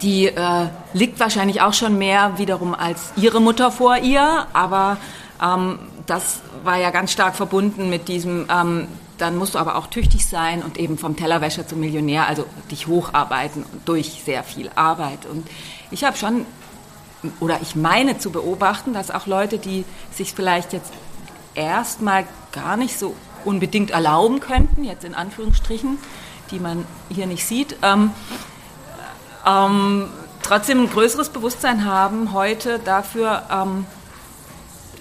die 0.03 0.27
äh, 0.27 0.67
liegt 0.93 1.21
wahrscheinlich 1.21 1.61
auch 1.61 1.75
schon 1.75 1.99
mehr 1.99 2.39
wiederum 2.39 2.75
als 2.75 3.13
ihre 3.17 3.41
Mutter 3.41 3.71
vor 3.71 3.99
ihr. 3.99 4.47
Aber 4.53 4.97
ähm, 5.43 5.79
das 6.07 6.41
war 6.65 6.77
ja 6.77 6.91
ganz 6.91 7.13
stark 7.13 7.37
verbunden 7.37 7.91
mit 7.91 8.09
diesem 8.09 8.47
ähm, 8.51 8.89
dann 9.19 9.37
musst 9.37 9.55
du 9.55 9.59
aber 9.59 9.77
auch 9.77 9.89
tüchtig 9.89 10.27
sein 10.27 10.63
und 10.63 10.79
eben 10.79 10.97
vom 10.97 11.17
Tellerwäscher 11.17 11.67
zum 11.67 11.81
Millionär, 11.81 12.27
also 12.27 12.47
dich 12.71 12.87
hocharbeiten 12.87 13.65
durch 13.85 14.23
sehr 14.25 14.45
viel 14.45 14.71
Arbeit. 14.75 15.27
Und 15.27 15.47
ich 15.91 16.05
habe 16.05 16.17
schon, 16.17 16.47
oder 17.41 17.61
ich 17.61 17.77
meine 17.77 18.19
zu 18.19 18.31
beobachten, 18.31 18.93
dass 18.93 19.11
auch 19.11 19.27
Leute, 19.27 19.59
die 19.59 19.85
sich 20.13 20.33
vielleicht 20.33 20.73
jetzt 20.73 20.93
erstmal 21.55 22.25
gar 22.53 22.77
nicht 22.77 22.99
so 22.99 23.15
unbedingt 23.45 23.91
erlauben 23.91 24.41
könnten, 24.41 24.85
jetzt 24.85 25.05
in 25.05 25.15
Anführungsstrichen, 25.15 25.99
die 26.51 26.61
man 26.61 26.87
hier 27.11 27.27
nicht 27.27 27.45
sieht, 27.45 27.77
ähm, 27.83 28.13
ähm, 29.49 30.09
trotzdem 30.43 30.83
ein 30.83 30.91
größeres 30.91 31.31
Bewusstsein 31.31 31.85
haben 31.85 32.33
heute 32.33 32.79
dafür, 32.79 33.43
ähm, 33.51 33.87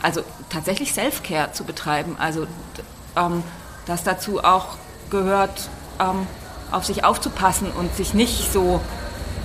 also 0.02 0.22
tatsächlich 0.50 0.94
Self-Care 0.94 1.52
zu 1.54 1.64
betreiben. 1.64 2.16
Also 2.20 2.48
ähm, 3.16 3.44
dass 3.86 4.04
dazu 4.04 4.44
auch 4.44 4.78
gehört, 5.10 5.70
ähm, 6.00 6.28
auf 6.72 6.86
sich 6.86 7.04
aufzupassen 7.04 7.72
und 7.72 7.96
sich 7.96 8.14
nicht 8.14 8.52
so, 8.52 8.82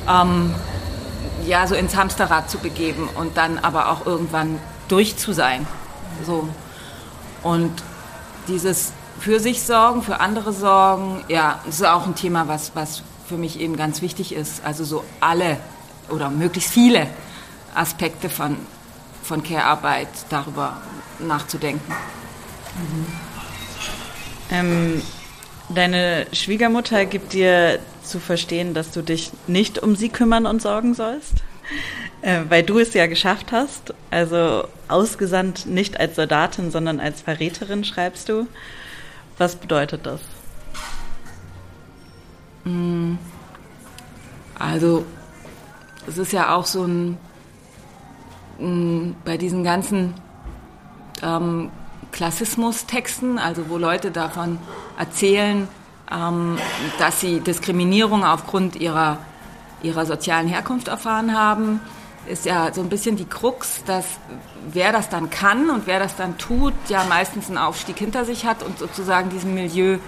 ähm, 0.08 0.54
ja, 1.46 1.66
so 1.66 1.74
ins 1.74 1.96
Hamsterrad 1.96 2.50
zu 2.50 2.58
begeben 2.58 3.08
und 3.14 3.36
dann 3.36 3.58
aber 3.58 3.90
auch 3.90 4.04
irgendwann 4.06 4.58
durch 4.88 5.16
zu 5.16 5.32
sein. 5.32 5.66
So. 6.26 6.48
Und 7.42 7.82
dieses 8.48 8.92
für 9.20 9.38
sich 9.38 9.62
sorgen, 9.62 10.02
für 10.02 10.20
andere 10.20 10.52
sorgen, 10.52 11.24
ja, 11.28 11.60
das 11.64 11.76
ist 11.76 11.86
auch 11.86 12.06
ein 12.06 12.16
Thema, 12.16 12.48
was, 12.48 12.72
was 12.74 13.02
für 13.32 13.38
mich 13.38 13.58
eben 13.58 13.76
ganz 13.78 14.02
wichtig 14.02 14.34
ist. 14.34 14.62
Also 14.62 14.84
so 14.84 15.04
alle 15.20 15.56
oder 16.10 16.28
möglichst 16.28 16.70
viele 16.70 17.06
Aspekte 17.74 18.28
von, 18.28 18.58
von 19.22 19.42
Care-Arbeit 19.42 20.08
darüber 20.28 20.82
nachzudenken. 21.18 21.94
Mhm. 22.76 23.06
Ähm, 24.50 25.02
deine 25.70 26.26
Schwiegermutter 26.32 27.06
gibt 27.06 27.32
dir 27.32 27.78
zu 28.02 28.20
verstehen, 28.20 28.74
dass 28.74 28.90
du 28.90 29.00
dich 29.00 29.30
nicht 29.46 29.78
um 29.78 29.96
sie 29.96 30.10
kümmern 30.10 30.44
und 30.44 30.60
sorgen 30.60 30.92
sollst, 30.92 31.36
äh, 32.20 32.40
weil 32.50 32.62
du 32.62 32.80
es 32.80 32.92
ja 32.92 33.06
geschafft 33.06 33.50
hast. 33.50 33.94
Also 34.10 34.68
ausgesandt 34.88 35.64
nicht 35.64 35.98
als 35.98 36.16
Soldatin, 36.16 36.70
sondern 36.70 37.00
als 37.00 37.22
Verräterin 37.22 37.84
schreibst 37.84 38.28
du. 38.28 38.46
Was 39.38 39.56
bedeutet 39.56 40.04
das? 40.04 40.20
Mm. 42.64 43.14
Also 44.58 45.04
es 46.06 46.18
ist 46.18 46.32
ja 46.32 46.54
auch 46.54 46.66
so 46.66 46.84
ein 46.84 47.18
mm, 48.58 49.14
bei 49.24 49.36
diesen 49.36 49.64
ganzen 49.64 50.14
ähm, 51.22 51.70
Klassismus-Texten, 52.12 53.38
also 53.38 53.68
wo 53.68 53.78
Leute 53.78 54.10
davon 54.10 54.58
erzählen, 54.98 55.66
ähm, 56.10 56.58
dass 56.98 57.20
sie 57.20 57.40
Diskriminierung 57.40 58.24
aufgrund 58.24 58.76
ihrer, 58.76 59.18
ihrer 59.82 60.06
sozialen 60.06 60.46
Herkunft 60.46 60.88
erfahren 60.88 61.36
haben, 61.36 61.80
ist 62.26 62.44
ja 62.44 62.72
so 62.72 62.82
ein 62.82 62.88
bisschen 62.88 63.16
die 63.16 63.24
Krux, 63.24 63.82
dass 63.84 64.04
wer 64.70 64.92
das 64.92 65.08
dann 65.08 65.30
kann 65.30 65.70
und 65.70 65.86
wer 65.86 65.98
das 65.98 66.14
dann 66.14 66.38
tut, 66.38 66.74
ja 66.88 67.04
meistens 67.08 67.48
einen 67.48 67.58
Aufstieg 67.58 67.98
hinter 67.98 68.24
sich 68.24 68.46
hat 68.46 68.62
und 68.62 68.78
sozusagen 68.78 69.30
diesem 69.30 69.54
Milieu 69.54 69.98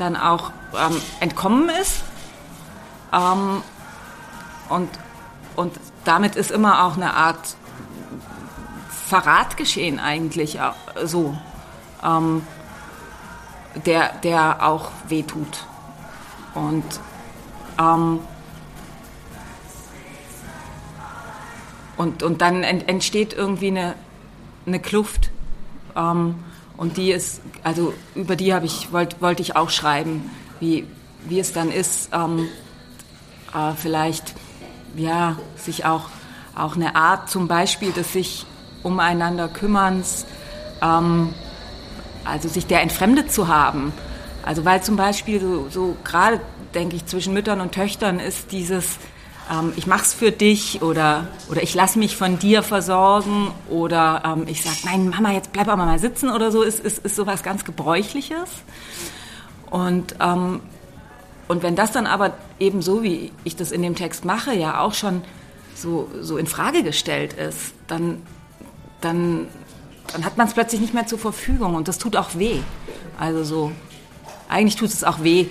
dann 0.00 0.16
auch 0.16 0.50
ähm, 0.74 1.00
entkommen 1.20 1.68
ist. 1.80 2.02
Ähm, 3.12 3.62
und, 4.68 4.88
und 5.56 5.72
damit 6.04 6.36
ist 6.36 6.50
immer 6.50 6.84
auch 6.84 6.96
eine 6.96 7.14
Art 7.14 7.56
Verrat 9.06 9.56
geschehen 9.56 10.00
eigentlich 10.00 10.58
äh, 10.58 10.72
so, 11.04 11.36
ähm, 12.04 12.46
der, 13.86 14.12
der 14.22 14.66
auch 14.66 14.90
wehtut. 15.08 15.64
Und 16.54 16.84
ähm, 17.78 18.20
und, 21.98 22.22
und 22.22 22.40
dann 22.40 22.62
entsteht 22.62 23.32
irgendwie 23.32 23.68
eine, 23.68 23.94
eine 24.66 24.78
Kluft. 24.78 25.30
Ähm, 25.96 26.36
und 26.78 26.96
die 26.96 27.10
ist, 27.10 27.42
also 27.64 27.92
über 28.14 28.36
die 28.36 28.54
habe 28.54 28.64
ich, 28.64 28.92
wollte 28.92 29.16
wollt 29.20 29.40
ich 29.40 29.56
auch 29.56 29.68
schreiben, 29.68 30.30
wie, 30.60 30.86
wie 31.28 31.40
es 31.40 31.52
dann 31.52 31.70
ist, 31.70 32.08
ähm, 32.14 32.48
äh, 33.52 33.74
vielleicht 33.76 34.34
ja, 34.96 35.36
sich 35.56 35.84
auch, 35.84 36.08
auch 36.54 36.76
eine 36.76 36.96
Art 36.96 37.28
zum 37.28 37.48
Beispiel 37.48 37.92
des 37.92 38.12
sich 38.12 38.46
umeinander 38.84 39.48
kümmerns, 39.48 40.24
ähm, 40.80 41.34
also 42.24 42.48
sich 42.48 42.66
der 42.66 42.82
entfremdet 42.82 43.32
zu 43.32 43.48
haben. 43.48 43.92
Also 44.44 44.64
weil 44.64 44.82
zum 44.82 44.96
Beispiel 44.96 45.40
so, 45.40 45.66
so 45.68 45.96
gerade, 46.04 46.40
denke 46.74 46.94
ich, 46.94 47.06
zwischen 47.06 47.34
Müttern 47.34 47.60
und 47.60 47.72
Töchtern 47.72 48.20
ist 48.20 48.52
dieses, 48.52 48.98
ähm, 49.50 49.72
ich 49.76 49.86
mach's 49.86 50.14
für 50.14 50.30
dich 50.30 50.82
oder, 50.82 51.26
oder 51.50 51.62
ich 51.62 51.74
lass 51.74 51.96
mich 51.96 52.16
von 52.16 52.38
dir 52.38 52.62
versorgen 52.62 53.50
oder 53.68 54.22
ähm, 54.24 54.44
ich 54.46 54.62
sag, 54.62 54.84
nein, 54.84 55.08
Mama, 55.08 55.32
jetzt 55.32 55.52
bleib 55.52 55.68
aber 55.68 55.86
mal 55.86 55.98
sitzen 55.98 56.30
oder 56.30 56.50
so, 56.50 56.62
ist, 56.62 56.80
ist, 56.80 56.98
ist 57.04 57.16
sowas 57.16 57.42
ganz 57.42 57.64
Gebräuchliches. 57.64 58.50
Und, 59.70 60.16
ähm, 60.20 60.60
und 61.46 61.62
wenn 61.62 61.76
das 61.76 61.92
dann 61.92 62.06
aber 62.06 62.34
eben 62.58 62.82
so, 62.82 63.02
wie 63.02 63.32
ich 63.44 63.56
das 63.56 63.72
in 63.72 63.82
dem 63.82 63.94
Text 63.94 64.24
mache, 64.24 64.54
ja 64.54 64.80
auch 64.80 64.94
schon 64.94 65.22
so, 65.74 66.10
so 66.20 66.36
in 66.36 66.46
Frage 66.46 66.82
gestellt 66.82 67.32
ist, 67.32 67.72
dann, 67.86 68.22
dann, 69.00 69.46
dann 70.12 70.24
hat 70.24 70.36
man 70.36 70.46
es 70.46 70.54
plötzlich 70.54 70.80
nicht 70.80 70.94
mehr 70.94 71.06
zur 71.06 71.18
Verfügung 71.18 71.74
und 71.74 71.88
das 71.88 71.98
tut 71.98 72.16
auch 72.16 72.34
weh. 72.34 72.60
Also 73.18 73.44
so, 73.44 73.72
eigentlich 74.48 74.76
tut 74.76 74.88
es 74.88 75.04
auch 75.04 75.22
weh, 75.22 75.46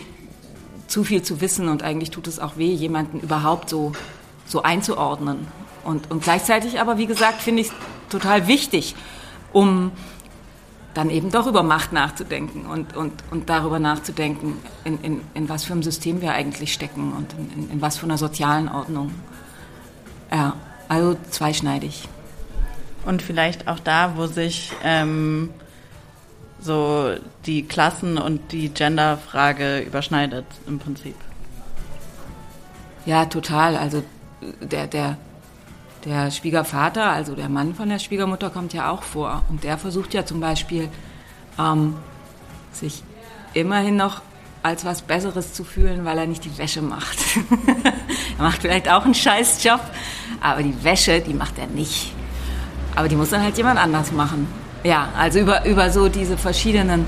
zu 0.87 1.03
viel 1.03 1.21
zu 1.21 1.41
wissen 1.41 1.67
und 1.69 1.83
eigentlich 1.83 2.11
tut 2.11 2.27
es 2.27 2.39
auch 2.39 2.57
weh, 2.57 2.73
jemanden 2.73 3.19
überhaupt 3.19 3.69
so, 3.69 3.91
so 4.45 4.63
einzuordnen. 4.63 5.47
Und, 5.83 6.09
und 6.11 6.23
gleichzeitig 6.23 6.79
aber, 6.79 6.97
wie 6.97 7.05
gesagt, 7.05 7.41
finde 7.41 7.61
ich 7.61 7.67
es 7.67 7.73
total 8.09 8.47
wichtig, 8.47 8.95
um 9.53 9.91
dann 10.93 11.09
eben 11.11 11.31
doch 11.31 11.45
über 11.45 11.61
Macht 11.61 11.93
nachzudenken 11.93 12.65
und, 12.65 12.95
und, 12.95 13.13
und 13.29 13.49
darüber 13.49 13.77
nachzudenken, 13.77 14.57
in, 14.83 14.99
in, 15.01 15.21
in 15.35 15.47
was 15.47 15.63
für 15.63 15.73
einem 15.73 15.83
System 15.83 16.21
wir 16.21 16.33
eigentlich 16.33 16.73
stecken 16.73 17.13
und 17.13 17.33
in, 17.33 17.69
in 17.69 17.81
was 17.81 17.97
für 17.97 18.05
einer 18.05 18.17
sozialen 18.17 18.67
Ordnung. 18.67 19.13
Ja, 20.31 20.55
also 20.87 21.15
zweischneidig. 21.29 22.07
Und 23.05 23.21
vielleicht 23.21 23.67
auch 23.67 23.79
da, 23.79 24.13
wo 24.17 24.25
sich 24.25 24.71
ähm, 24.83 25.51
so 26.59 27.15
die 27.45 27.63
Klassen- 27.63 28.17
und 28.17 28.51
die 28.51 28.69
Genderfrage 28.69 29.79
überschneidet 29.79 30.45
im 30.67 30.79
Prinzip. 30.79 31.15
Ja, 33.05 33.25
total. 33.25 33.77
Also 33.77 34.03
der, 34.61 34.87
der, 34.87 35.17
der 36.03 36.31
Schwiegervater, 36.31 37.09
also 37.09 37.35
der 37.35 37.49
Mann 37.49 37.75
von 37.75 37.89
der 37.89 37.99
Schwiegermutter, 37.99 38.49
kommt 38.49 38.73
ja 38.73 38.89
auch 38.89 39.03
vor. 39.03 39.43
Und 39.49 39.63
der 39.63 39.77
versucht 39.77 40.13
ja 40.13 40.25
zum 40.25 40.39
Beispiel, 40.39 40.89
ähm, 41.57 41.95
sich 42.71 43.03
immerhin 43.53 43.95
noch 43.95 44.21
als 44.63 44.83
was 44.83 45.01
Besseres 45.01 45.53
zu 45.53 45.63
fühlen, 45.63 46.03
weil 46.03 46.17
er 46.17 46.27
nicht 46.27 46.43
die 46.43 46.57
Wäsche 46.57 46.81
macht. 46.81 47.17
er 48.37 48.43
macht 48.43 48.61
vielleicht 48.61 48.89
auch 48.89 49.05
einen 49.05 49.13
Scheißjob, 49.13 49.79
aber 50.41 50.63
die 50.63 50.83
Wäsche, 50.83 51.21
die 51.21 51.33
macht 51.33 51.57
er 51.57 51.67
nicht. 51.67 52.11
Aber 52.95 53.07
die 53.07 53.15
muss 53.15 53.29
dann 53.29 53.43
halt 53.43 53.57
jemand 53.57 53.79
anders 53.79 54.11
machen. 54.11 54.47
Ja, 54.83 55.09
also 55.17 55.39
über, 55.39 55.65
über 55.65 55.89
so 55.89 56.07
diese 56.07 56.37
verschiedenen, 56.37 57.05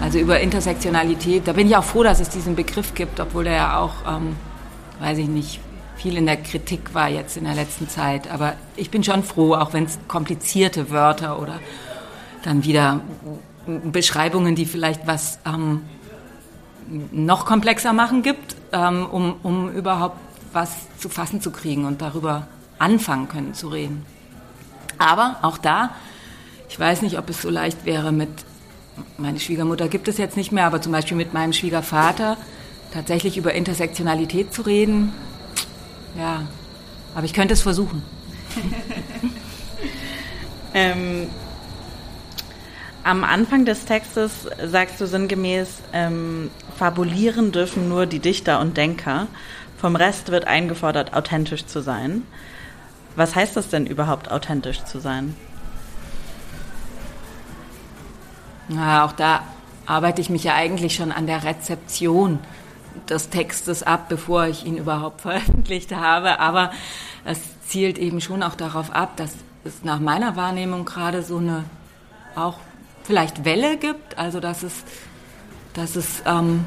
also 0.00 0.18
über 0.18 0.40
Intersektionalität, 0.40 1.48
da 1.48 1.52
bin 1.52 1.66
ich 1.66 1.76
auch 1.76 1.84
froh, 1.84 2.02
dass 2.02 2.20
es 2.20 2.28
diesen 2.28 2.54
Begriff 2.54 2.94
gibt, 2.94 3.18
obwohl 3.18 3.44
der 3.44 3.54
ja 3.54 3.78
auch, 3.78 3.94
ähm, 4.06 4.36
weiß 5.00 5.18
ich 5.18 5.28
nicht, 5.28 5.60
viel 5.96 6.16
in 6.16 6.26
der 6.26 6.36
Kritik 6.36 6.94
war 6.94 7.08
jetzt 7.08 7.36
in 7.36 7.44
der 7.44 7.54
letzten 7.54 7.88
Zeit. 7.88 8.30
Aber 8.30 8.54
ich 8.76 8.90
bin 8.90 9.02
schon 9.02 9.24
froh, 9.24 9.54
auch 9.54 9.72
wenn 9.72 9.84
es 9.84 9.98
komplizierte 10.06 10.90
Wörter 10.90 11.40
oder 11.40 11.58
dann 12.44 12.62
wieder 12.62 13.00
Beschreibungen, 13.66 14.54
die 14.54 14.64
vielleicht 14.64 15.06
was 15.06 15.40
ähm, 15.44 15.82
noch 17.10 17.44
komplexer 17.46 17.92
machen 17.92 18.22
gibt, 18.22 18.56
ähm, 18.72 19.06
um, 19.06 19.34
um 19.42 19.70
überhaupt 19.70 20.18
was 20.52 20.70
zu 20.98 21.08
fassen 21.08 21.40
zu 21.40 21.50
kriegen 21.50 21.84
und 21.84 22.00
darüber 22.00 22.46
anfangen 22.78 23.28
können 23.28 23.54
zu 23.54 23.68
reden. 23.68 24.06
Aber 24.98 25.36
auch 25.42 25.58
da 25.58 25.90
ich 26.68 26.78
weiß 26.78 27.02
nicht, 27.02 27.18
ob 27.18 27.30
es 27.30 27.42
so 27.42 27.50
leicht 27.50 27.84
wäre 27.84 28.12
mit, 28.12 28.28
meine 29.16 29.40
Schwiegermutter 29.40 29.88
gibt 29.88 30.08
es 30.08 30.18
jetzt 30.18 30.36
nicht 30.36 30.52
mehr, 30.52 30.66
aber 30.66 30.82
zum 30.82 30.92
Beispiel 30.92 31.16
mit 31.16 31.32
meinem 31.32 31.52
Schwiegervater 31.52 32.36
tatsächlich 32.92 33.36
über 33.36 33.54
Intersektionalität 33.54 34.52
zu 34.52 34.62
reden. 34.62 35.12
Ja, 36.16 36.42
aber 37.14 37.24
ich 37.24 37.32
könnte 37.32 37.54
es 37.54 37.62
versuchen. 37.62 38.02
ähm, 40.74 41.28
am 43.04 43.24
Anfang 43.24 43.64
des 43.64 43.84
Textes 43.84 44.32
sagst 44.66 45.00
du 45.00 45.06
sinngemäß, 45.06 45.68
ähm, 45.92 46.50
fabulieren 46.76 47.52
dürfen 47.52 47.88
nur 47.88 48.06
die 48.06 48.18
Dichter 48.18 48.60
und 48.60 48.76
Denker. 48.76 49.28
Vom 49.78 49.96
Rest 49.96 50.30
wird 50.30 50.46
eingefordert, 50.46 51.14
authentisch 51.14 51.66
zu 51.66 51.80
sein. 51.80 52.22
Was 53.16 53.34
heißt 53.34 53.56
das 53.56 53.68
denn 53.68 53.86
überhaupt, 53.86 54.30
authentisch 54.30 54.84
zu 54.84 54.98
sein? 54.98 55.34
Na, 58.68 59.04
auch 59.04 59.12
da 59.12 59.42
arbeite 59.86 60.20
ich 60.20 60.28
mich 60.28 60.44
ja 60.44 60.54
eigentlich 60.54 60.94
schon 60.94 61.10
an 61.10 61.26
der 61.26 61.44
Rezeption 61.44 62.38
des 63.08 63.30
Textes 63.30 63.82
ab, 63.82 64.08
bevor 64.08 64.46
ich 64.46 64.66
ihn 64.66 64.76
überhaupt 64.76 65.20
veröffentlicht 65.22 65.94
habe. 65.94 66.38
Aber 66.40 66.70
es 67.24 67.40
zielt 67.66 67.98
eben 67.98 68.20
schon 68.20 68.42
auch 68.42 68.54
darauf 68.54 68.94
ab, 68.94 69.16
dass 69.16 69.34
es 69.64 69.82
nach 69.84 69.98
meiner 69.98 70.36
Wahrnehmung 70.36 70.84
gerade 70.84 71.22
so 71.22 71.38
eine 71.38 71.64
auch 72.36 72.58
vielleicht 73.04 73.44
Welle 73.44 73.78
gibt, 73.78 74.18
also 74.18 74.38
dass 74.38 74.62
es, 74.62 74.84
dass 75.72 75.96
es 75.96 76.22
ähm, 76.26 76.66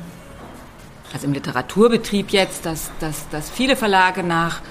also 1.13 1.27
im 1.27 1.33
Literaturbetrieb 1.33 2.31
jetzt, 2.31 2.65
dass, 2.65 2.91
dass, 2.99 3.29
dass 3.29 3.49
viele 3.49 3.75
Verlage 3.75 4.23
nach, 4.23 4.61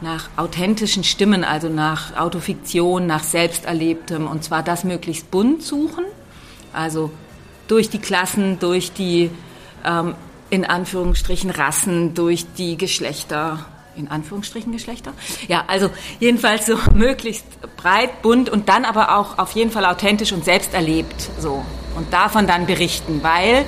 nach 0.00 0.30
authentischen 0.36 1.04
Stimmen, 1.04 1.44
also 1.44 1.68
nach 1.68 2.16
Autofiktion, 2.16 3.06
nach 3.06 3.22
Selbsterlebtem, 3.22 4.26
und 4.26 4.44
zwar 4.44 4.62
das 4.62 4.84
möglichst 4.84 5.30
bunt 5.30 5.62
suchen 5.62 6.04
also 6.72 7.10
durch 7.68 7.90
die 7.90 7.98
Klassen, 7.98 8.58
durch 8.58 8.92
die 8.92 9.30
ähm, 9.84 10.14
in 10.50 10.64
Anführungsstrichen 10.64 11.50
Rassen, 11.50 12.14
durch 12.14 12.46
die 12.56 12.76
Geschlechter. 12.76 13.66
In 13.96 14.08
Anführungsstrichen 14.08 14.72
Geschlechter? 14.72 15.12
Ja, 15.48 15.64
also 15.66 15.90
jedenfalls 16.20 16.66
so 16.66 16.78
möglichst 16.94 17.44
breit, 17.76 18.22
bunt 18.22 18.48
und 18.48 18.68
dann 18.68 18.84
aber 18.84 19.16
auch 19.16 19.38
auf 19.38 19.52
jeden 19.52 19.70
Fall 19.70 19.84
authentisch 19.84 20.32
und 20.32 20.44
selbst 20.44 20.74
erlebt. 20.74 21.30
So. 21.38 21.64
Und 21.96 22.12
davon 22.12 22.46
dann 22.46 22.66
berichten, 22.66 23.20
weil, 23.22 23.64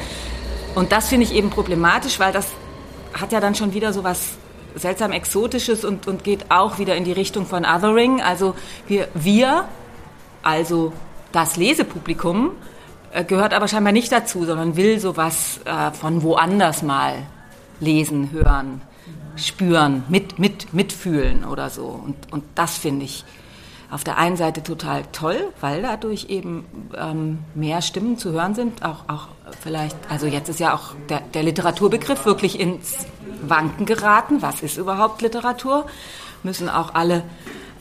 und 0.74 0.92
das 0.92 1.08
finde 1.08 1.26
ich 1.26 1.34
eben 1.34 1.50
problematisch, 1.50 2.18
weil 2.18 2.32
das 2.32 2.48
hat 3.12 3.32
ja 3.32 3.40
dann 3.40 3.54
schon 3.54 3.74
wieder 3.74 3.92
so 3.92 4.04
was 4.04 4.30
seltsam 4.74 5.12
Exotisches 5.12 5.84
und, 5.84 6.06
und 6.06 6.24
geht 6.24 6.50
auch 6.50 6.78
wieder 6.78 6.96
in 6.96 7.04
die 7.04 7.12
Richtung 7.12 7.46
von 7.46 7.64
Othering. 7.64 8.22
Also 8.22 8.54
wir, 8.86 9.08
wir 9.14 9.68
also 10.42 10.92
das 11.30 11.56
Lesepublikum, 11.56 12.52
gehört 13.26 13.54
aber 13.54 13.68
scheinbar 13.68 13.92
nicht 13.92 14.10
dazu, 14.10 14.44
sondern 14.44 14.76
will 14.76 14.98
sowas 14.98 15.60
äh, 15.64 15.90
von 15.92 16.22
woanders 16.22 16.82
mal 16.82 17.14
lesen, 17.80 18.30
hören, 18.32 18.80
spüren, 19.36 20.04
mit, 20.08 20.38
mit, 20.38 20.72
mitfühlen 20.72 21.44
oder 21.44 21.70
so. 21.70 21.86
Und, 21.86 22.32
und 22.32 22.44
das 22.54 22.78
finde 22.78 23.04
ich 23.04 23.24
auf 23.90 24.04
der 24.04 24.16
einen 24.16 24.38
Seite 24.38 24.62
total 24.62 25.02
toll, 25.12 25.52
weil 25.60 25.82
dadurch 25.82 26.30
eben 26.30 26.64
ähm, 26.96 27.40
mehr 27.54 27.82
Stimmen 27.82 28.16
zu 28.16 28.32
hören 28.32 28.54
sind, 28.54 28.82
auch, 28.82 29.06
auch 29.06 29.28
vielleicht, 29.60 29.96
also 30.08 30.26
jetzt 30.26 30.48
ist 30.48 30.60
ja 30.60 30.74
auch 30.74 30.94
der, 31.10 31.20
der 31.20 31.42
Literaturbegriff 31.42 32.24
wirklich 32.24 32.58
ins 32.58 33.06
Wanken 33.42 33.84
geraten. 33.84 34.40
Was 34.40 34.62
ist 34.62 34.78
überhaupt 34.78 35.20
Literatur? 35.20 35.86
Müssen 36.42 36.70
auch 36.70 36.94
alle 36.94 37.22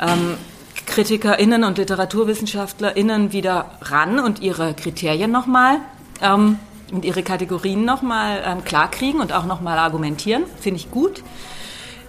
ähm, 0.02 0.38
KritikerInnen 0.86 1.63
und 1.63 1.78
LiteraturwissenschaftlerInnen 1.78 3.32
wieder 3.32 3.72
ran 3.82 4.20
und 4.20 4.41
ihre 4.41 4.74
Kriterien 4.74 5.32
nochmal 5.32 5.78
ähm, 6.22 6.60
und 6.91 7.06
ihre 7.06 7.24
Kategorien 7.24 7.86
nochmal 7.86 8.44
ähm, 8.46 8.63
klarkriegen 8.63 9.22
und 9.22 9.34
auch 9.34 9.46
nochmal 9.46 9.78
argumentieren. 9.78 10.44
Finde 10.60 10.80
ich 10.80 10.91
gut. 10.91 11.24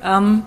Ähm, 0.02 0.42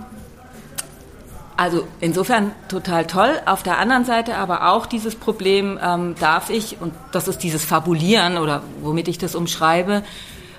also 1.57 1.87
insofern 2.01 2.51
total 2.67 3.07
toll. 3.07 3.39
Auf 3.45 3.63
der 3.63 3.77
anderen 3.77 4.03
Seite 4.03 4.37
aber 4.37 4.69
auch 4.69 4.85
dieses 4.85 5.15
Problem, 5.15 5.79
ähm, 5.81 6.15
darf 6.19 6.49
ich, 6.49 6.81
und 6.81 6.93
das 7.13 7.29
ist 7.29 7.39
dieses 7.39 7.63
Fabulieren 7.63 8.37
oder 8.37 8.61
womit 8.81 9.07
ich 9.07 9.17
das 9.17 9.35
umschreibe, 9.35 10.03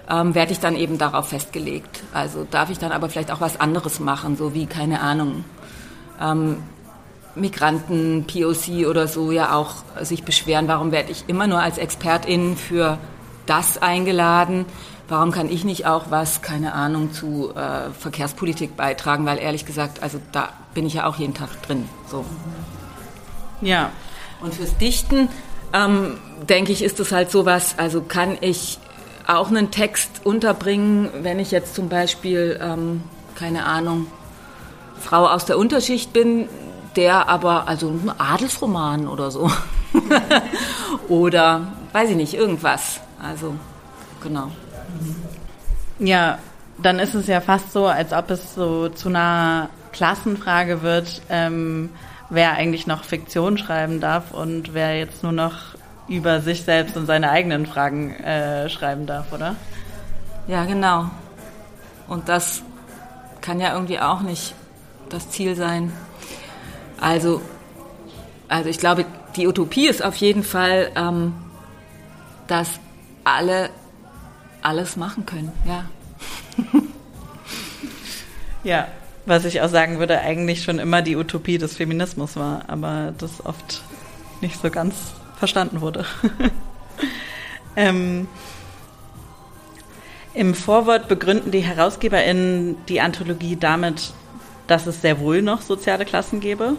ähm, 0.09 0.35
werde 0.35 0.53
ich 0.53 0.61
dann 0.61 0.75
eben 0.75 0.97
darauf 0.97 1.29
festgelegt. 1.29 2.03
Also 2.15 2.47
darf 2.51 2.71
ich 2.71 2.79
dann 2.79 2.93
aber 2.93 3.11
vielleicht 3.11 3.31
auch 3.31 3.41
was 3.41 3.61
anderes 3.61 4.01
machen, 4.01 4.37
so 4.37 4.55
wie, 4.55 4.67
keine 4.67 5.01
Ahnung, 5.01 5.45
ähm, 6.21 6.63
Migranten, 7.37 8.27
POC 8.27 8.87
oder 8.89 9.07
so 9.09 9.31
ja 9.31 9.55
auch 9.55 9.77
sich 10.03 10.25
beschweren, 10.25 10.69
warum 10.69 10.93
werde 10.93 11.13
ich 11.13 11.25
immer 11.29 11.47
nur 11.47 11.61
als 11.61 11.79
Expertin 11.79 12.57
für 12.57 12.99
das 13.47 13.79
eingeladen? 13.79 14.67
Warum 15.09 15.31
kann 15.31 15.49
ich 15.49 15.65
nicht 15.65 15.87
auch 15.87 16.11
was, 16.11 16.43
keine 16.43 16.73
Ahnung, 16.73 17.13
zu 17.13 17.53
äh, 17.55 17.91
Verkehrspolitik 17.97 18.77
beitragen? 18.77 19.25
Weil 19.25 19.39
ehrlich 19.39 19.65
gesagt, 19.65 20.03
also 20.03 20.21
da 20.33 20.49
bin 20.75 20.85
ich 20.85 20.95
ja 20.95 21.07
auch 21.07 21.17
jeden 21.17 21.35
Tag 21.35 21.63
drin. 21.63 21.89
So. 22.11 22.25
Ja. 23.61 23.91
Und 24.41 24.55
fürs 24.55 24.77
Dichten 24.79 25.29
ähm, 25.73 26.19
denke 26.49 26.73
ich, 26.73 26.83
ist 26.83 26.99
es 26.99 27.13
halt 27.13 27.31
sowas. 27.31 27.77
Also 27.79 28.03
kann 28.03 28.37
ich 28.41 28.79
auch 29.27 29.49
einen 29.49 29.71
Text 29.71 30.23
unterbringen, 30.25 31.09
wenn 31.23 31.39
ich 31.39 31.51
jetzt 31.51 31.75
zum 31.75 31.89
Beispiel, 31.89 32.59
ähm, 32.61 33.03
keine 33.37 33.65
Ahnung, 33.65 34.07
Frau 35.01 35.27
aus 35.27 35.45
der 35.45 35.59
Unterschicht 35.59 36.13
bin, 36.13 36.49
der 36.97 37.29
aber, 37.29 37.69
also 37.69 37.89
ein 37.89 38.11
Adelsroman 38.19 39.07
oder 39.07 39.31
so. 39.31 39.51
oder, 41.09 41.63
weiß 41.93 42.11
ich 42.11 42.17
nicht, 42.17 42.35
irgendwas. 42.35 43.01
Also, 43.23 43.55
genau. 44.23 44.51
Ja, 45.99 46.39
dann 46.79 46.99
ist 46.99 47.15
es 47.15 47.27
ja 47.27 47.41
fast 47.41 47.73
so, 47.73 47.87
als 47.87 48.13
ob 48.13 48.31
es 48.31 48.55
so 48.55 48.89
zu 48.89 49.09
einer 49.09 49.69
Klassenfrage 49.93 50.83
wird, 50.83 51.23
ähm, 51.29 51.91
wer 52.29 52.53
eigentlich 52.53 52.87
noch 52.87 53.05
Fiktion 53.05 53.57
schreiben 53.57 54.01
darf 54.01 54.33
und 54.33 54.75
wer 54.75 54.99
jetzt 54.99 55.23
nur 55.23 55.33
noch 55.33 55.77
über 56.09 56.41
sich 56.41 56.63
selbst 56.63 56.97
und 56.97 57.07
seine 57.07 57.31
eigenen 57.31 57.67
Fragen 57.67 58.15
äh, 58.17 58.69
schreiben 58.69 59.07
darf, 59.07 59.33
oder? 59.33 59.57
Ja, 60.47 60.65
genau. 60.65 61.11
Und 62.09 62.29
das 62.29 62.63
kann 63.41 63.61
ja 63.61 63.75
irgendwie 63.75 63.99
auch 63.99 64.21
nicht 64.21 64.55
das 65.09 65.31
Ziel 65.31 65.57
sein. 65.57 65.93
Also, 67.01 67.41
also 68.49 68.69
ich 68.69 68.79
glaube, 68.79 69.05
die 69.37 69.47
Utopie 69.47 69.87
ist 69.87 70.05
auf 70.05 70.17
jeden 70.17 70.43
Fall, 70.43 70.91
ähm, 70.97 71.35
dass 72.47 72.81
alle 73.25 73.71
alles 74.63 74.97
machen 74.97 75.27
können, 75.27 75.53
ja. 75.65 75.85
ja, 78.65 78.89
was 79.25 79.45
ich 79.45 79.61
auch 79.61 79.69
sagen 79.69 79.99
würde, 79.99 80.21
eigentlich 80.21 80.65
schon 80.65 80.79
immer 80.79 81.03
die 81.03 81.17
Utopie 81.17 81.59
des 81.59 81.77
Feminismus 81.77 82.37
war, 82.37 82.65
aber 82.69 83.13
das 83.19 83.45
oft 83.45 83.83
nicht 84.41 84.61
so 84.61 84.71
ganz 84.71 84.95
verstanden 85.39 85.81
wurde. 85.81 86.05
ähm, 87.77 88.27
Im 90.35 90.55
Vorwort 90.55 91.09
begründen 91.09 91.51
die 91.51 91.61
HerausgeberInnen 91.61 92.77
die 92.89 93.01
Anthologie 93.01 93.57
damit, 93.57 94.13
dass 94.67 94.87
es 94.87 95.03
sehr 95.03 95.21
wohl 95.21 95.43
noch 95.43 95.63
soziale 95.63 96.05
Klassen 96.05 96.41
gäbe. 96.41 96.77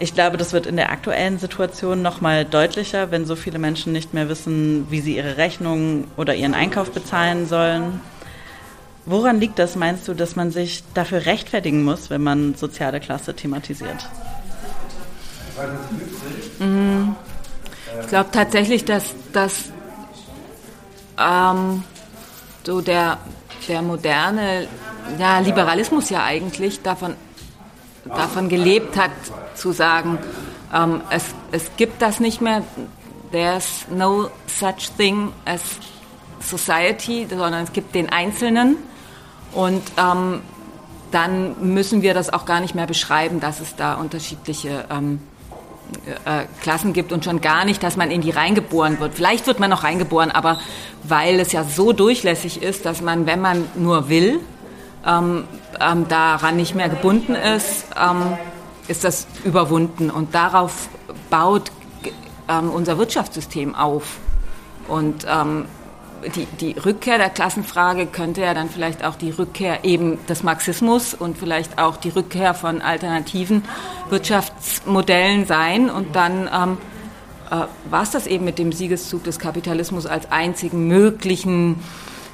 Ich 0.00 0.14
glaube, 0.14 0.36
das 0.36 0.52
wird 0.52 0.66
in 0.66 0.76
der 0.76 0.92
aktuellen 0.92 1.38
Situation 1.38 2.02
noch 2.02 2.20
mal 2.20 2.44
deutlicher, 2.44 3.10
wenn 3.10 3.26
so 3.26 3.34
viele 3.34 3.58
Menschen 3.58 3.92
nicht 3.92 4.14
mehr 4.14 4.28
wissen, 4.28 4.86
wie 4.90 5.00
sie 5.00 5.16
ihre 5.16 5.36
Rechnungen 5.36 6.04
oder 6.16 6.34
ihren 6.34 6.54
Einkauf 6.54 6.92
bezahlen 6.92 7.46
sollen. 7.46 8.00
Woran 9.06 9.40
liegt 9.40 9.58
das, 9.58 9.74
meinst 9.74 10.06
du, 10.06 10.14
dass 10.14 10.36
man 10.36 10.50
sich 10.50 10.84
dafür 10.94 11.26
rechtfertigen 11.26 11.82
muss, 11.82 12.10
wenn 12.10 12.22
man 12.22 12.54
soziale 12.54 13.00
Klasse 13.00 13.34
thematisiert? 13.34 14.06
Mhm. 16.58 17.16
Ich 18.02 18.06
glaube 18.08 18.30
tatsächlich, 18.30 18.84
dass, 18.84 19.14
dass 19.32 19.70
ähm, 21.18 21.82
so 22.64 22.80
der, 22.82 23.18
der 23.68 23.82
moderne 23.82 24.66
ja, 25.18 25.38
Liberalismus 25.40 26.10
ja 26.10 26.24
eigentlich 26.24 26.82
davon, 26.82 27.14
davon 28.04 28.48
gelebt 28.48 28.96
hat, 28.96 29.10
zu 29.54 29.72
sagen, 29.72 30.18
ähm, 30.74 31.00
es, 31.10 31.24
es 31.52 31.70
gibt 31.76 32.02
das 32.02 32.20
nicht 32.20 32.40
mehr, 32.40 32.62
there's 33.32 33.86
no 33.90 34.30
such 34.46 34.90
thing 34.96 35.32
as 35.44 35.60
society, 36.40 37.26
sondern 37.28 37.64
es 37.64 37.72
gibt 37.72 37.94
den 37.94 38.08
Einzelnen. 38.10 38.76
Und 39.52 39.82
ähm, 39.96 40.40
dann 41.10 41.72
müssen 41.74 42.02
wir 42.02 42.14
das 42.14 42.32
auch 42.32 42.44
gar 42.44 42.60
nicht 42.60 42.74
mehr 42.74 42.86
beschreiben, 42.86 43.40
dass 43.40 43.60
es 43.60 43.76
da 43.76 43.94
unterschiedliche 43.94 44.84
ähm, 44.90 45.20
äh, 46.24 46.44
Klassen 46.60 46.92
gibt 46.92 47.12
und 47.12 47.24
schon 47.24 47.40
gar 47.40 47.64
nicht, 47.64 47.82
dass 47.82 47.96
man 47.96 48.10
in 48.10 48.20
die 48.20 48.30
reingeboren 48.30 49.00
wird. 49.00 49.14
Vielleicht 49.14 49.46
wird 49.46 49.60
man 49.60 49.70
noch 49.70 49.84
reingeboren, 49.84 50.30
aber 50.30 50.58
weil 51.02 51.40
es 51.40 51.52
ja 51.52 51.64
so 51.64 51.92
durchlässig 51.92 52.62
ist, 52.62 52.84
dass 52.84 53.00
man, 53.00 53.26
wenn 53.26 53.40
man 53.40 53.64
nur 53.74 54.08
will, 54.08 54.40
ähm, 55.06 55.44
ähm, 55.80 56.08
daran 56.08 56.56
nicht 56.56 56.74
mehr 56.74 56.88
gebunden 56.88 57.34
ist, 57.34 57.86
ähm, 57.98 58.36
ist 58.88 59.04
das 59.04 59.26
überwunden. 59.44 60.10
Und 60.10 60.34
darauf 60.34 60.88
baut 61.30 61.70
ähm, 62.48 62.70
unser 62.70 62.98
Wirtschaftssystem 62.98 63.74
auf. 63.74 64.18
Und 64.88 65.26
ähm, 65.28 65.66
die, 66.34 66.46
die 66.60 66.78
Rückkehr 66.78 67.18
der 67.18 67.30
Klassenfrage 67.30 68.06
könnte 68.06 68.42
ja 68.42 68.54
dann 68.54 68.68
vielleicht 68.68 69.04
auch 69.04 69.16
die 69.16 69.30
Rückkehr 69.30 69.84
eben 69.84 70.24
des 70.26 70.42
Marxismus 70.42 71.14
und 71.14 71.38
vielleicht 71.38 71.78
auch 71.78 71.96
die 71.96 72.10
Rückkehr 72.10 72.54
von 72.54 72.80
alternativen 72.82 73.64
Wirtschaftsmodellen 74.10 75.46
sein. 75.46 75.90
Und 75.90 76.16
dann 76.16 76.48
ähm, 76.52 76.78
äh, 77.50 77.66
war 77.90 78.02
es 78.02 78.10
das 78.10 78.26
eben 78.26 78.44
mit 78.44 78.58
dem 78.58 78.72
Siegeszug 78.72 79.24
des 79.24 79.38
Kapitalismus 79.38 80.06
als 80.06 80.30
einzigen 80.30 80.86
möglichen 80.88 81.82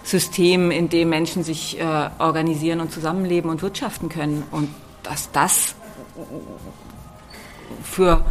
System, 0.02 0.70
in 0.70 0.88
dem 0.88 1.08
Menschen 1.08 1.44
sich 1.44 1.80
äh, 1.80 2.10
organisieren 2.18 2.80
und 2.80 2.92
zusammenleben 2.92 3.50
und 3.50 3.62
wirtschaften 3.62 4.08
können. 4.08 4.44
Und 4.50 4.68
dass 5.02 5.30
das 5.32 5.74
für 7.82 8.24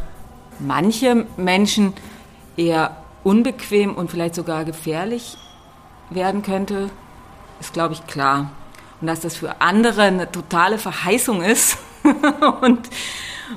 manche 0.59 1.25
Menschen 1.37 1.93
eher 2.57 2.95
unbequem 3.23 3.95
und 3.95 4.11
vielleicht 4.11 4.35
sogar 4.35 4.65
gefährlich 4.65 5.37
werden 6.09 6.41
könnte, 6.41 6.89
ist, 7.59 7.73
glaube 7.73 7.93
ich, 7.93 8.05
klar. 8.07 8.51
Und 9.01 9.07
dass 9.07 9.21
das 9.21 9.35
für 9.35 9.61
andere 9.61 10.03
eine 10.03 10.31
totale 10.31 10.77
Verheißung 10.77 11.41
ist 11.41 11.77
und, 12.61 12.89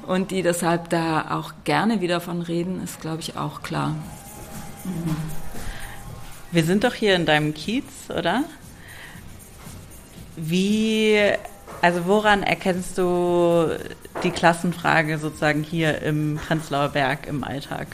und 0.07 0.31
die 0.31 0.43
deshalb 0.43 0.91
da 0.91 1.37
auch 1.37 1.53
gerne 1.65 2.01
wieder 2.01 2.21
von 2.21 2.43
reden, 2.43 2.83
ist, 2.83 3.01
glaube 3.01 3.21
ich, 3.21 3.37
auch 3.37 3.63
klar. 3.63 3.95
Wir 6.53 6.65
sind 6.65 6.85
doch 6.85 6.95
hier 6.95 7.17
in 7.17 7.27
deinem 7.27 7.55
Kiez, 7.55 7.85
oder? 8.09 8.45
Wie, 10.37 11.19
also 11.81 12.07
woran 12.07 12.43
erkennst 12.43 12.99
du 12.99 13.77
die 14.23 14.31
Klassenfrage 14.31 15.19
sozusagen 15.19 15.63
hier 15.63 16.03
im 16.03 16.39
Prenzlauer 16.47 16.91
Berg 16.91 17.27
im 17.27 17.43
Alltag? 17.43 17.89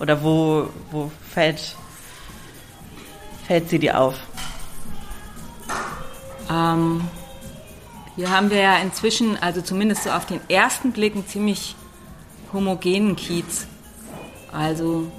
Oder 0.00 0.22
wo, 0.22 0.68
wo 0.90 1.12
fällt, 1.32 1.76
fällt 3.46 3.68
sie 3.68 3.78
dir 3.78 4.00
auf? 4.00 4.14
Ähm, 6.50 7.02
hier 8.16 8.30
haben 8.30 8.50
wir 8.50 8.58
ja 8.58 8.78
inzwischen, 8.78 9.36
also 9.42 9.60
zumindest 9.60 10.04
so 10.04 10.10
auf 10.10 10.24
den 10.24 10.40
ersten 10.48 10.92
Blick, 10.92 11.14
einen 11.14 11.26
ziemlich 11.26 11.76
homogenen 12.52 13.14
Kiez. 13.14 13.66
Also 14.50 15.12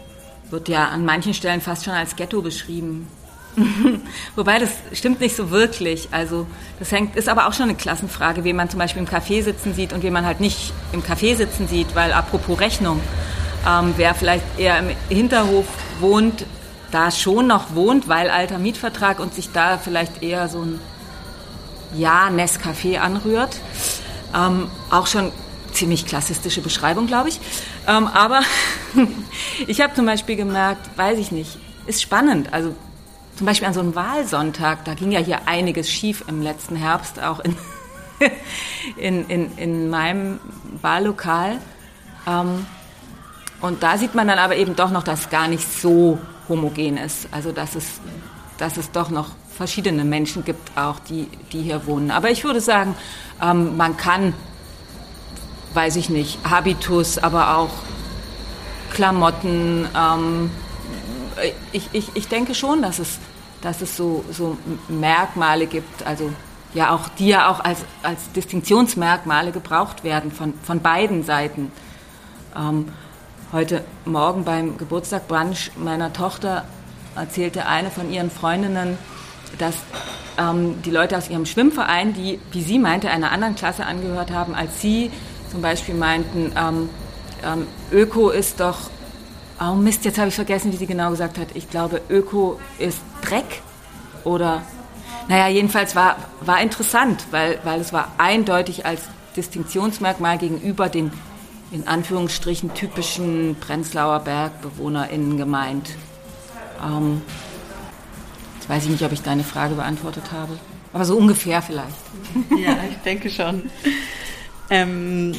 wird 0.50 0.67
ja 0.67 0.89
an 0.89 1.06
manchen 1.06 1.34
Stellen 1.34 1.62
fast 1.62 1.86
schon 1.86 1.94
als 1.94 2.15
Ghetto 2.15 2.41
beschrieben. 2.41 3.08
Wobei 4.36 4.60
das 4.60 4.72
stimmt 4.94 5.20
nicht 5.20 5.36
so 5.36 5.52
wirklich. 5.52 6.10
Also 6.12 6.48
das 6.80 6.91
hängt, 6.91 7.15
ist 7.15 7.30
aber 7.30 7.48
auch 7.48 7.54
schon 7.54 7.70
eine 7.70 7.76
Klassenfrage, 7.76 8.44
wen 8.44 8.56
man 8.56 8.70
zum 8.70 8.80
Beispiel 8.80 9.02
im 9.02 9.08
Café 9.08 9.44
sitzen 9.44 9.74
sieht 9.74 9.94
und 9.94 10.04
wen 10.04 10.12
man 10.12 10.26
halt 10.26 10.39
nicht 10.39 10.74
im 10.91 11.04
Café 11.04 11.36
sitzen 11.36 11.67
sieht, 11.67 11.96
weil 11.96 12.12
apropos 12.13 12.60
Rechnung, 12.60 13.00
ähm, 13.67 13.93
wer 13.97 14.15
vielleicht 14.15 14.43
eher 14.58 14.80
im 14.80 14.89
Hinterhof 15.10 15.65
wohnt, 16.00 16.45
da 16.91 17.12
schon 17.12 17.47
noch 17.47 17.76
wohnt, 17.76 18.08
weil 18.08 18.30
alter 18.30 18.58
Mietvertrag 18.58 19.19
und 19.19 19.34
sich 19.34 19.52
da 19.52 19.78
vielleicht 19.78 20.24
eher 20.24 20.47
so 20.50 20.62
ein 20.62 20.80
Ja 21.95 22.28
Nescafé 22.30 22.97
anrührt. 22.97 23.58
Ähm, 24.34 24.69
auch 24.89 25.08
schon 25.08 25.32
ziemlich 25.71 26.06
klassistische 26.06 26.62
Beschreibung, 26.62 27.08
glaube 27.08 27.30
ich. 27.30 27.39
Ähm, 27.88 28.08
aber 28.08 28.41
ich 29.67 29.82
habe 29.82 29.93
zum 29.93 30.06
Beispiel 30.06 30.36
gemerkt, 30.36 30.89
weiß 30.97 31.17
ich 31.17 31.32
nicht, 31.32 31.58
ist 31.86 32.02
spannend. 32.02 32.54
Also 32.54 32.76
zum 33.36 33.45
Beispiel 33.45 33.67
an 33.67 33.74
so 33.74 33.80
einem 33.80 33.95
Wahlsonntag, 33.95 34.86
da 34.86 34.93
ging 34.93 35.12
ja 35.12 35.19
hier 35.19 35.47
einiges 35.47 35.89
schief 35.89 36.26
im 36.28 36.41
letzten 36.41 36.76
Herbst, 36.76 37.21
auch 37.21 37.39
in, 37.39 37.56
in, 38.97 39.28
in, 39.28 39.58
in 39.58 39.89
meinem 39.89 40.39
Wahllokal. 40.82 41.58
Ähm, 42.28 42.65
und 43.62 43.84
da 43.84 43.97
sieht 43.97 44.15
man 44.15 44.28
dann 44.28 44.39
aber 44.39 44.56
eben 44.56 44.76
doch 44.76 44.91
noch, 44.91 45.04
dass 45.04 45.30
gar 45.30 45.47
nicht 45.47 45.71
so 45.71 46.19
homogen 46.50 46.97
ist. 46.97 47.28
Also 47.32 47.52
dass 47.52 47.76
es, 47.76 48.02
dass 48.58 48.78
es 48.78 48.91
doch 48.91 49.10
noch 49.10 49.30
verschiedene 49.56 50.04
Menschen 50.04 50.43
gibt, 50.43 50.78
auch 50.78 51.00
die, 51.00 51.28
die 51.52 51.62
hier 51.62 51.86
wohnen. 51.86 52.12
Aber 52.12 52.32
ich 52.32 52.43
würde 52.43 52.62
sagen, 52.62 52.95
ähm, 53.41 53.78
man 53.78 53.97
kann, 53.97 54.34
weiß 55.74 55.95
ich 55.97 56.10
nicht, 56.10 56.39
Habitus, 56.50 57.17
aber 57.19 57.58
auch 57.58 57.69
Klamotten. 58.91 59.88
Ähm, 59.95 60.52
ich, 61.71 61.88
ich, 61.91 62.10
ich 62.15 62.28
denke 62.28 62.56
schon, 62.56 62.82
dass 62.82 63.00
es, 63.00 63.19
dass 63.62 63.82
es 63.82 63.95
so, 63.95 64.26
so 64.32 64.58
Merkmale 64.88 65.67
gibt, 65.67 66.06
also 66.06 66.32
ja 66.74 66.93
auch, 66.93 67.10
die 67.10 67.28
ja 67.28 67.50
auch 67.50 67.60
als, 67.60 67.80
als 68.02 68.32
Distinktionsmerkmale 68.32 69.52
gebraucht 69.52 70.04
werden 70.04 70.32
von, 70.32 70.54
von 70.63 70.82
beiden 70.82 71.24
Seiten. 71.24 71.71
Ähm, 72.56 72.91
heute 73.52 73.84
Morgen 74.06 74.46
beim 74.46 74.78
Geburtstagbrunch 74.78 75.72
meiner 75.76 76.14
Tochter 76.14 76.64
erzählte 77.16 77.66
eine 77.66 77.92
von 77.92 78.12
ihren 78.12 78.32
Freundinnen, 78.32 78.98
dass 79.58 79.76
ähm, 80.38 80.82
die 80.84 80.92
Leute 80.92 81.18
aus 81.18 81.30
ihrem 81.30 81.46
Schwimmverein, 81.46 82.14
die, 82.14 82.40
wie 82.52 82.62
sie 82.62 82.80
meinte, 82.80 83.10
einer 83.10 83.32
anderen 83.32 83.56
Klasse 83.56 83.86
angehört 83.86 84.32
haben, 84.32 84.56
als 84.56 84.82
sie 84.82 85.12
zum 85.50 85.62
Beispiel 85.62 85.96
meinten, 85.96 86.54
ähm, 86.58 86.90
ähm, 87.44 87.68
Öko 87.92 88.30
ist 88.30 88.62
doch, 88.62 88.78
oh 89.60 89.74
Mist, 89.74 90.06
jetzt 90.06 90.18
habe 90.18 90.30
ich 90.30 90.36
vergessen, 90.36 90.72
wie 90.72 90.78
sie 90.78 90.88
genau 90.88 91.10
gesagt 91.10 91.38
hat. 91.38 91.48
Ich 91.54 91.70
glaube, 91.70 92.02
Öko 92.10 92.58
ist 92.80 93.02
Dreck 93.22 93.62
oder, 94.24 94.62
naja, 95.28 95.50
jedenfalls 95.50 95.94
war, 95.94 96.16
war 96.40 96.62
interessant, 96.62 97.26
weil, 97.32 97.60
weil 97.66 97.82
es 97.82 97.92
war 97.92 98.14
eindeutig 98.18 98.86
als 98.86 99.02
Distinktionsmerkmal 99.36 100.38
gegenüber 100.38 100.88
den 100.88 101.12
in 101.72 101.88
Anführungsstrichen 101.88 102.74
typischen 102.74 103.56
Prenzlauer 103.60 104.20
BergbewohnerInnen 104.20 105.38
gemeint. 105.38 105.92
Ähm, 106.84 107.22
jetzt 108.56 108.70
weiß 108.70 108.84
ich 108.84 108.90
nicht, 108.90 109.04
ob 109.04 109.12
ich 109.12 109.22
deine 109.22 109.44
Frage 109.44 109.76
beantwortet 109.76 110.32
habe. 110.32 110.60
Aber 110.94 111.06
so 111.06 111.18
ungefähr 111.18 111.62
vielleicht. 111.62 111.96
Ja, 112.58 112.76
ich 112.90 112.98
denke 112.98 113.30
schon. 113.30 113.70
Ähm, 114.70 115.34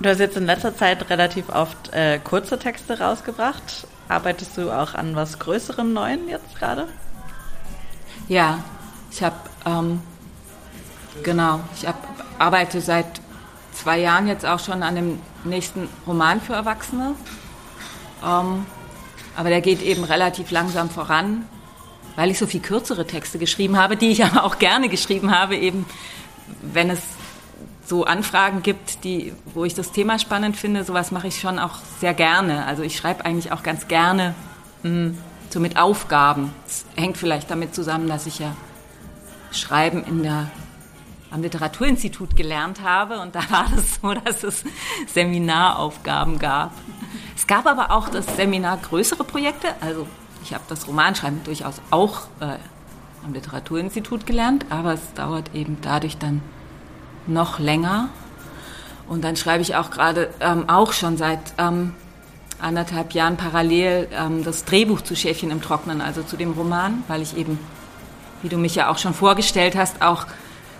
du 0.00 0.08
hast 0.08 0.20
jetzt 0.20 0.36
in 0.36 0.46
letzter 0.46 0.76
Zeit 0.76 1.10
relativ 1.10 1.48
oft 1.48 1.92
äh, 1.92 2.20
kurze 2.22 2.58
Texte 2.58 2.98
rausgebracht. 3.00 3.86
Arbeitest 4.08 4.56
du 4.56 4.70
auch 4.70 4.94
an 4.94 5.16
was 5.16 5.38
Größerem 5.38 5.92
Neuen 5.92 6.28
jetzt 6.28 6.54
gerade? 6.56 6.88
Ja, 8.28 8.62
ich 9.10 9.22
habe 9.22 9.36
ähm, 9.66 10.00
genau, 11.22 11.60
ich 11.76 11.86
hab, 11.86 11.96
arbeite 12.38 12.80
seit 12.80 13.20
zwei 13.72 13.98
Jahren 13.98 14.28
jetzt 14.28 14.46
auch 14.46 14.60
schon 14.60 14.82
an 14.82 14.94
dem 14.94 15.20
nächsten 15.44 15.88
Roman 16.06 16.40
für 16.40 16.54
Erwachsene. 16.54 17.14
Ähm, 18.24 18.66
aber 19.36 19.48
der 19.48 19.60
geht 19.60 19.82
eben 19.82 20.04
relativ 20.04 20.50
langsam 20.50 20.90
voran, 20.90 21.46
weil 22.16 22.30
ich 22.30 22.38
so 22.38 22.46
viel 22.46 22.60
kürzere 22.60 23.06
Texte 23.06 23.38
geschrieben 23.38 23.76
habe, 23.78 23.96
die 23.96 24.10
ich 24.10 24.24
aber 24.26 24.44
auch 24.44 24.58
gerne 24.58 24.88
geschrieben 24.88 25.36
habe, 25.36 25.56
eben 25.56 25.86
wenn 26.60 26.90
es 26.90 27.00
so 27.84 28.04
Anfragen 28.04 28.62
gibt, 28.62 29.04
die, 29.04 29.32
wo 29.54 29.64
ich 29.64 29.74
das 29.74 29.92
Thema 29.92 30.18
spannend 30.18 30.56
finde, 30.56 30.84
sowas 30.84 31.10
mache 31.10 31.28
ich 31.28 31.40
schon 31.40 31.58
auch 31.58 31.78
sehr 32.00 32.14
gerne. 32.14 32.64
Also 32.66 32.82
ich 32.82 32.96
schreibe 32.96 33.24
eigentlich 33.24 33.52
auch 33.52 33.62
ganz 33.62 33.88
gerne 33.88 34.34
mh, 34.82 34.90
hm, 34.90 35.18
so 35.50 35.60
mit 35.60 35.76
Aufgaben. 35.76 36.54
Es 36.66 36.86
hängt 36.96 37.18
vielleicht 37.18 37.50
damit 37.50 37.74
zusammen, 37.74 38.08
dass 38.08 38.26
ich 38.26 38.38
ja 38.38 38.56
Schreiben 39.50 40.04
in 40.04 40.22
der, 40.22 40.50
am 41.32 41.42
Literaturinstitut 41.42 42.36
gelernt 42.36 42.82
habe 42.82 43.18
und 43.20 43.34
da 43.34 43.40
war 43.50 43.66
es 43.76 44.00
so, 44.00 44.12
dass 44.14 44.44
es 44.44 44.64
Seminaraufgaben 45.12 46.38
gab. 46.38 46.72
Es 47.34 47.46
gab 47.46 47.66
aber 47.66 47.90
auch 47.90 48.08
das 48.08 48.36
Seminar 48.36 48.76
größere 48.76 49.24
Projekte. 49.24 49.68
Also 49.80 50.06
ich 50.44 50.52
habe 50.52 50.64
das 50.68 50.86
Romanschreiben 50.86 51.42
durchaus 51.44 51.80
auch 51.90 52.22
äh, 52.40 52.56
am 53.24 53.32
Literaturinstitut 53.32 54.26
gelernt, 54.26 54.66
aber 54.70 54.94
es 54.94 55.14
dauert 55.14 55.54
eben 55.54 55.78
dadurch 55.80 56.18
dann 56.18 56.42
noch 57.26 57.58
länger. 57.58 58.08
Und 59.08 59.24
dann 59.24 59.36
schreibe 59.36 59.62
ich 59.62 59.74
auch 59.74 59.90
gerade 59.90 60.30
ähm, 60.40 60.68
auch 60.68 60.92
schon 60.92 61.16
seit 61.16 61.54
ähm, 61.58 61.94
anderthalb 62.60 63.12
Jahren 63.12 63.36
parallel 63.36 64.08
ähm, 64.12 64.44
das 64.44 64.64
Drehbuch 64.64 65.00
zu 65.00 65.16
Schäfchen 65.16 65.50
im 65.50 65.62
Trocknen, 65.62 66.00
also 66.00 66.22
zu 66.22 66.36
dem 66.36 66.52
Roman, 66.52 67.02
weil 67.08 67.22
ich 67.22 67.36
eben, 67.36 67.58
wie 68.42 68.48
du 68.48 68.58
mich 68.58 68.74
ja 68.74 68.90
auch 68.90 68.98
schon 68.98 69.14
vorgestellt 69.14 69.76
hast, 69.76 70.02
auch 70.02 70.26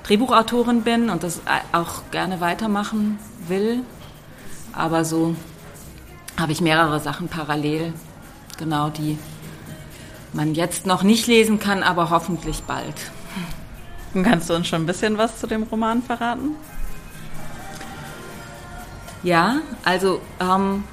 Drehbuchautorin 0.04 0.82
bin 0.82 1.10
und 1.10 1.22
das 1.22 1.40
auch 1.72 2.02
gerne 2.10 2.40
weitermachen 2.40 3.18
will. 3.46 3.80
Aber 4.72 5.04
so 5.04 5.36
habe 6.38 6.52
ich 6.52 6.60
mehrere 6.60 7.00
Sachen 7.00 7.28
parallel, 7.28 7.92
genau 8.58 8.88
die 8.88 9.18
man 10.32 10.54
jetzt 10.54 10.86
noch 10.86 11.02
nicht 11.02 11.26
lesen 11.26 11.58
kann, 11.58 11.82
aber 11.82 12.10
hoffentlich 12.10 12.62
bald. 12.62 12.94
Und 14.14 14.24
kannst 14.24 14.50
du 14.50 14.54
uns 14.54 14.68
schon 14.68 14.82
ein 14.82 14.86
bisschen 14.86 15.18
was 15.18 15.38
zu 15.38 15.46
dem 15.46 15.62
Roman 15.64 16.02
verraten? 16.02 16.56
Ja, 19.22 19.56
also 19.84 20.20
ähm, 20.40 20.84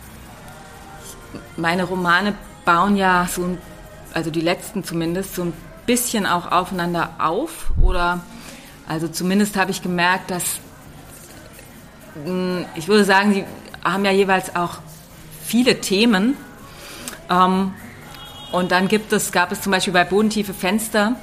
meine 1.58 1.84
Romane 1.84 2.36
bauen 2.63 2.95
ja 2.95 3.28
so, 3.30 3.43
ein, 3.43 3.58
also 4.13 4.30
die 4.30 4.41
letzten 4.41 4.84
zumindest, 4.84 5.36
so 5.36 5.43
ein 5.43 5.54
bisschen 5.86 6.26
auch 6.26 6.52
aufeinander 6.52 7.10
auf. 7.17 7.72
Oder 7.82 8.22
also 8.89 9.08
zumindest 9.08 9.56
habe 9.56 9.71
ich 9.71 9.82
gemerkt, 9.82 10.32
dass 10.32 10.60
hm, 12.25 12.65
ich 12.75 12.88
würde 12.88 13.06
sagen, 13.06 13.34
sie 13.34 13.45
haben 13.84 14.04
ja 14.04 14.12
jeweils 14.12 14.56
auch 14.56 14.80
viele 15.43 15.80
Themen. 15.80 16.36
Ähm, 17.30 17.73
und 18.52 18.71
dann 18.71 18.88
gibt 18.88 19.13
es, 19.13 19.32
gab 19.32 19.52
es 19.52 19.62
zum 19.62 19.71
Beispiel 19.71 19.93
bei 19.93 20.04
Bodentiefe 20.04 20.56
Fenster, 20.56 21.15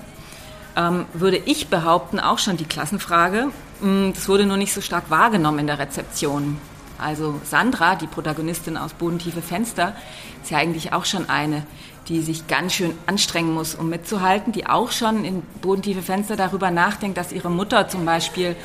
ähm, 0.76 1.06
würde 1.12 1.38
ich 1.38 1.66
behaupten, 1.66 2.20
auch 2.20 2.38
schon 2.38 2.56
die 2.56 2.66
Klassenfrage. 2.66 3.48
Hm, 3.80 4.12
das 4.14 4.28
wurde 4.28 4.46
nur 4.46 4.56
nicht 4.56 4.72
so 4.72 4.80
stark 4.80 5.10
wahrgenommen 5.10 5.58
in 5.58 5.66
der 5.66 5.80
Rezeption. 5.80 6.58
Also 6.98 7.40
Sandra, 7.44 7.96
die 7.96 8.06
Protagonistin 8.06 8.76
aus 8.76 8.92
Bodentiefe 8.94 9.42
Fenster, 9.42 9.94
ist 10.40 10.52
ja 10.52 10.58
eigentlich 10.58 10.92
auch 10.92 11.04
schon 11.04 11.28
eine, 11.28 11.66
die 12.08 12.22
sich 12.22 12.46
ganz 12.46 12.74
schön 12.74 12.96
anstrengen 13.06 13.52
muss, 13.52 13.74
um 13.74 13.88
mitzuhalten, 13.88 14.52
die 14.52 14.66
auch 14.66 14.92
schon 14.92 15.24
in 15.24 15.42
Bodentiefe 15.60 16.02
Fenster 16.02 16.36
darüber 16.36 16.70
nachdenkt, 16.70 17.18
dass 17.18 17.32
ihre 17.32 17.50
Mutter 17.50 17.88
zum 17.88 18.04
Beispiel 18.04 18.56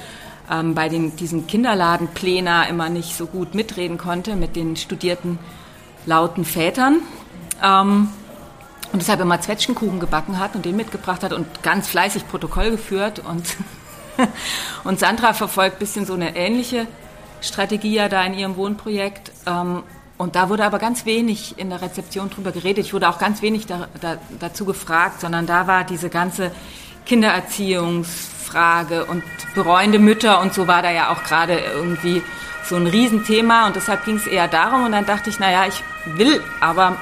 ähm, 0.49 0.75
bei 0.75 0.89
den, 0.89 1.15
diesen 1.15 1.47
Kinderladenpläner 1.47 2.67
immer 2.67 2.89
nicht 2.89 3.15
so 3.15 3.25
gut 3.25 3.55
mitreden 3.55 3.97
konnte 3.97 4.35
mit 4.35 4.55
den 4.55 4.75
studierten 4.75 5.39
lauten 6.05 6.45
Vätern. 6.45 6.99
Ähm, 7.63 8.09
und 8.91 9.01
deshalb 9.01 9.21
immer 9.21 9.39
Zwetschgenkuchen 9.39 9.99
gebacken 9.99 10.37
hat 10.37 10.55
und 10.55 10.65
den 10.65 10.75
mitgebracht 10.75 11.23
hat 11.23 11.31
und 11.31 11.63
ganz 11.63 11.87
fleißig 11.87 12.27
Protokoll 12.27 12.71
geführt. 12.71 13.19
Und, 13.19 13.55
und 14.83 14.99
Sandra 14.99 15.33
verfolgt 15.33 15.77
ein 15.77 15.79
bisschen 15.79 16.05
so 16.05 16.13
eine 16.13 16.35
ähnliche 16.35 16.87
Strategie 17.39 17.95
ja 17.95 18.09
da 18.09 18.23
in 18.23 18.33
ihrem 18.33 18.55
Wohnprojekt. 18.57 19.31
Ähm, 19.47 19.83
und 20.21 20.35
da 20.35 20.49
wurde 20.49 20.63
aber 20.63 20.77
ganz 20.77 21.07
wenig 21.07 21.55
in 21.57 21.71
der 21.71 21.81
Rezeption 21.81 22.29
drüber 22.29 22.51
geredet. 22.51 22.85
Ich 22.85 22.93
wurde 22.93 23.09
auch 23.09 23.17
ganz 23.17 23.41
wenig 23.41 23.65
da, 23.65 23.87
da, 24.01 24.17
dazu 24.39 24.65
gefragt, 24.65 25.19
sondern 25.19 25.47
da 25.47 25.65
war 25.65 25.83
diese 25.83 26.09
ganze 26.09 26.51
Kindererziehungsfrage 27.07 29.05
und 29.05 29.23
bereuende 29.55 29.97
Mütter 29.97 30.39
und 30.39 30.53
so 30.53 30.67
war 30.67 30.83
da 30.83 30.91
ja 30.91 31.09
auch 31.09 31.23
gerade 31.23 31.57
irgendwie 31.57 32.21
so 32.63 32.75
ein 32.75 32.85
Riesenthema 32.85 33.65
und 33.65 33.75
deshalb 33.75 34.05
ging 34.05 34.17
es 34.17 34.27
eher 34.27 34.47
darum 34.47 34.85
und 34.85 34.91
dann 34.91 35.07
dachte 35.07 35.31
ich, 35.31 35.39
naja, 35.39 35.65
ich 35.67 35.83
will 36.05 36.43
aber 36.59 36.97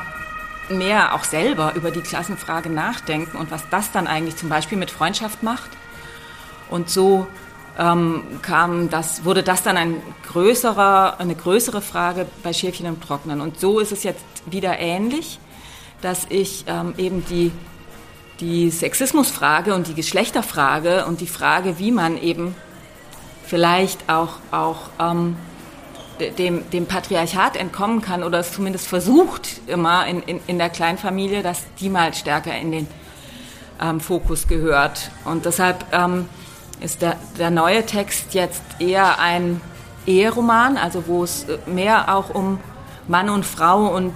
mehr 0.69 1.13
auch 1.13 1.25
selber 1.25 1.73
über 1.75 1.91
die 1.91 1.99
Klassenfrage 1.99 2.69
nachdenken 2.69 3.35
und 3.35 3.51
was 3.51 3.67
das 3.69 3.91
dann 3.91 4.07
eigentlich 4.07 4.37
zum 4.37 4.47
Beispiel 4.47 4.77
mit 4.77 4.91
Freundschaft 4.91 5.43
macht. 5.43 5.71
Und 6.69 6.89
so 6.89 7.27
ähm, 7.79 8.23
kam 8.41 8.89
das, 8.89 9.23
wurde 9.23 9.41
das 9.41 9.63
dann 9.63 9.77
ein 9.77 9.95
größerer, 10.27 11.19
eine 11.19 11.33
größere 11.33 11.81
Frage 11.81 12.27
bei 12.43 12.51
Schäfchen 12.51 12.85
im 12.85 13.01
Trocknen. 13.01 13.39
Und 13.39 13.59
so 13.59 13.79
ist 13.79 13.93
es 13.93 14.03
jetzt 14.03 14.25
wieder 14.45 14.77
ähnlich, 14.79 15.39
dass 16.01 16.25
ich 16.29 16.65
ähm, 16.67 16.93
eben 16.97 17.25
die, 17.29 17.51
die 18.41 18.69
Sexismusfrage 18.69 19.73
und 19.73 19.87
die 19.87 19.93
Geschlechterfrage 19.93 21.05
und 21.05 21.21
die 21.21 21.27
Frage, 21.27 21.79
wie 21.79 21.91
man 21.91 22.21
eben 22.21 22.53
vielleicht 23.45 24.09
auch, 24.09 24.33
auch 24.51 24.89
ähm, 24.99 25.37
dem, 26.37 26.69
dem 26.71 26.85
Patriarchat 26.85 27.55
entkommen 27.55 28.01
kann 28.01 28.23
oder 28.23 28.39
es 28.39 28.51
zumindest 28.51 28.87
versucht 28.87 29.61
immer 29.67 30.05
in, 30.05 30.21
in, 30.23 30.41
in 30.47 30.57
der 30.57 30.69
Kleinfamilie, 30.69 31.43
dass 31.43 31.63
die 31.79 31.89
mal 31.89 32.13
stärker 32.13 32.55
in 32.57 32.73
den 32.73 32.87
ähm, 33.81 34.01
Fokus 34.01 34.49
gehört. 34.49 35.11
Und 35.23 35.45
deshalb 35.45 35.85
ähm, 35.93 36.27
ist 36.81 37.01
der, 37.01 37.17
der 37.37 37.51
neue 37.51 37.85
Text 37.85 38.33
jetzt 38.33 38.61
eher 38.79 39.19
ein 39.19 39.61
Eheroman, 40.05 40.77
also 40.77 41.07
wo 41.07 41.23
es 41.23 41.45
mehr 41.65 42.15
auch 42.15 42.33
um 42.33 42.59
Mann 43.07 43.29
und 43.29 43.45
Frau 43.45 43.87
und 43.87 44.13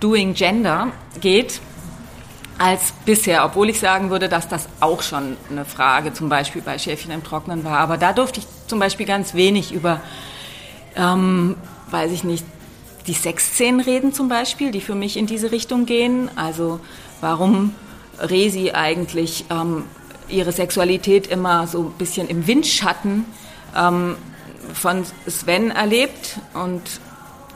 Doing 0.00 0.34
Gender 0.34 0.88
geht 1.20 1.60
als 2.58 2.92
bisher, 3.04 3.44
obwohl 3.44 3.70
ich 3.70 3.80
sagen 3.80 4.10
würde, 4.10 4.28
dass 4.28 4.48
das 4.48 4.68
auch 4.80 5.02
schon 5.02 5.36
eine 5.50 5.64
Frage 5.64 6.12
zum 6.12 6.28
Beispiel 6.28 6.62
bei 6.62 6.78
Schäfchen 6.78 7.10
im 7.10 7.24
Trocknen 7.24 7.64
war. 7.64 7.78
Aber 7.78 7.96
da 7.96 8.12
durfte 8.12 8.40
ich 8.40 8.46
zum 8.66 8.78
Beispiel 8.78 9.06
ganz 9.06 9.34
wenig 9.34 9.72
über 9.72 10.00
ähm, 10.96 11.56
weiß 11.90 12.12
ich 12.12 12.24
nicht, 12.24 12.44
die 13.06 13.14
Sexszenen 13.14 13.80
reden 13.80 14.12
zum 14.12 14.28
Beispiel, 14.28 14.70
die 14.70 14.80
für 14.80 14.94
mich 14.94 15.16
in 15.16 15.26
diese 15.26 15.50
Richtung 15.50 15.86
gehen. 15.86 16.30
Also 16.36 16.80
warum 17.20 17.74
Resi 18.18 18.72
eigentlich 18.72 19.44
ähm, 19.50 19.84
ihre 20.32 20.52
Sexualität 20.52 21.26
immer 21.26 21.66
so 21.66 21.84
ein 21.84 21.92
bisschen 21.92 22.28
im 22.28 22.46
Windschatten 22.46 23.24
ähm, 23.76 24.16
von 24.74 25.04
Sven 25.28 25.70
erlebt. 25.70 26.38
Und 26.54 26.82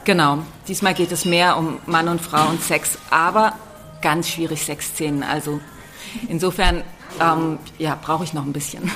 genau, 0.05 0.39
diesmal 0.69 0.95
geht 0.95 1.12
es 1.12 1.25
mehr 1.25 1.57
um 1.57 1.79
Mann 1.87 2.09
und 2.09 2.21
Frau 2.21 2.49
und 2.49 2.62
Sex, 2.62 2.99
aber 3.11 3.55
ganz 4.03 4.29
schwierig 4.29 4.65
Sexszenen. 4.65 5.23
Also 5.23 5.61
insofern 6.29 6.83
ähm, 7.21 7.59
ja, 7.79 7.99
brauche 8.01 8.25
ich 8.25 8.33
noch 8.33 8.45
ein 8.45 8.53
bisschen. 8.53 8.91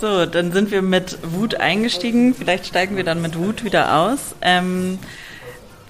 So, 0.00 0.24
dann 0.24 0.50
sind 0.50 0.70
wir 0.70 0.80
mit 0.80 1.18
Wut 1.30 1.56
eingestiegen. 1.56 2.34
Vielleicht 2.34 2.66
steigen 2.66 2.96
wir 2.96 3.04
dann 3.04 3.20
mit 3.20 3.36
Wut 3.38 3.64
wieder 3.64 3.98
aus. 3.98 4.34
Ähm, 4.40 4.98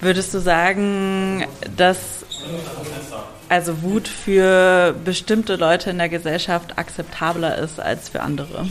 würdest 0.01 0.33
du 0.33 0.39
sagen, 0.39 1.45
dass 1.77 2.25
also 3.51 3.81
Wut 3.81 4.07
für 4.07 4.95
bestimmte 5.03 5.57
Leute 5.57 5.89
in 5.89 5.97
der 5.97 6.07
Gesellschaft 6.07 6.77
akzeptabler 6.77 7.57
ist 7.57 7.81
als 7.81 8.07
für 8.07 8.21
andere? 8.21 8.65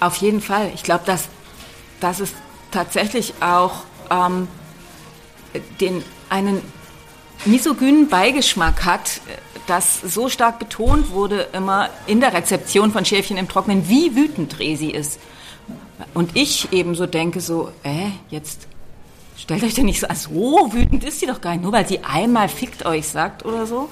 Auf 0.00 0.16
jeden 0.16 0.42
Fall. 0.42 0.70
Ich 0.74 0.82
glaube, 0.82 1.04
dass, 1.06 1.30
dass 2.00 2.20
es 2.20 2.34
tatsächlich 2.70 3.32
auch 3.40 3.84
ähm, 4.10 4.48
den, 5.80 6.04
einen 6.28 6.60
misogynen 7.46 8.10
Beigeschmack 8.10 8.84
hat, 8.84 9.22
das 9.66 10.02
so 10.02 10.28
stark 10.28 10.58
betont 10.58 11.10
wurde 11.10 11.48
immer 11.54 11.88
in 12.06 12.20
der 12.20 12.34
Rezeption 12.34 12.92
von 12.92 13.06
Schäfchen 13.06 13.38
im 13.38 13.48
Trocknen, 13.48 13.88
wie 13.88 14.14
wütend 14.14 14.58
Resi 14.58 14.88
ist. 14.90 15.18
Und 16.12 16.36
ich 16.36 16.70
eben 16.70 16.96
so 16.96 17.06
denke 17.06 17.40
so, 17.40 17.72
äh, 17.82 18.10
jetzt 18.28 18.68
stellt 19.42 19.64
euch 19.64 19.74
denn 19.74 19.86
nicht 19.86 20.00
so, 20.00 20.06
ah, 20.08 20.14
so 20.14 20.72
wütend 20.72 21.02
ist 21.02 21.18
sie 21.18 21.26
doch 21.26 21.40
gar 21.40 21.52
nicht, 21.52 21.62
nur 21.62 21.72
weil 21.72 21.86
sie 21.86 22.04
einmal 22.04 22.48
fickt 22.48 22.86
euch 22.86 23.08
sagt 23.08 23.44
oder 23.44 23.66
so. 23.66 23.88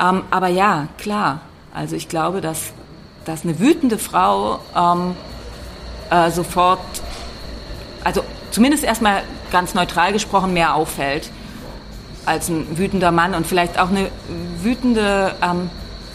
Ähm, 0.00 0.24
aber 0.30 0.48
ja, 0.48 0.88
klar. 0.98 1.42
Also 1.72 1.94
ich 1.94 2.08
glaube, 2.08 2.40
dass, 2.40 2.72
dass 3.24 3.44
eine 3.44 3.60
wütende 3.60 3.96
Frau 3.96 4.58
ähm, 4.76 5.14
äh, 6.10 6.30
sofort, 6.30 6.80
also 8.02 8.24
zumindest 8.50 8.82
erstmal 8.82 9.22
ganz 9.52 9.74
neutral 9.74 10.12
gesprochen, 10.12 10.52
mehr 10.52 10.74
auffällt 10.74 11.30
als 12.26 12.48
ein 12.48 12.76
wütender 12.76 13.12
Mann 13.12 13.34
und 13.34 13.46
vielleicht 13.46 13.78
auch 13.78 13.88
eine 13.88 14.10
wütende 14.62 15.34
ähm, 15.42 15.70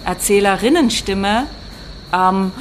Erzählerinnenstimme 0.06 1.48
ähm, 2.14 2.52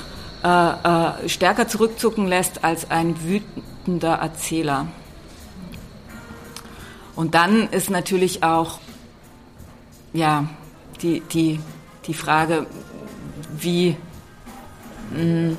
äh, 0.45 0.49
äh, 0.49 1.29
stärker 1.29 1.67
zurückzucken 1.67 2.27
lässt 2.27 2.65
als 2.65 2.91
ein 2.91 3.17
wütender 3.23 4.15
Erzähler. 4.15 4.87
Und 7.17 7.35
dann 7.35 7.69
ist 7.71 7.91
natürlich 7.91 8.43
auch 8.43 8.79
ja, 10.13 10.45
die, 11.03 11.21
die, 11.21 11.61
die 12.07 12.15
Frage, 12.15 12.67
wie. 13.59 13.97
Hm, 15.13 15.57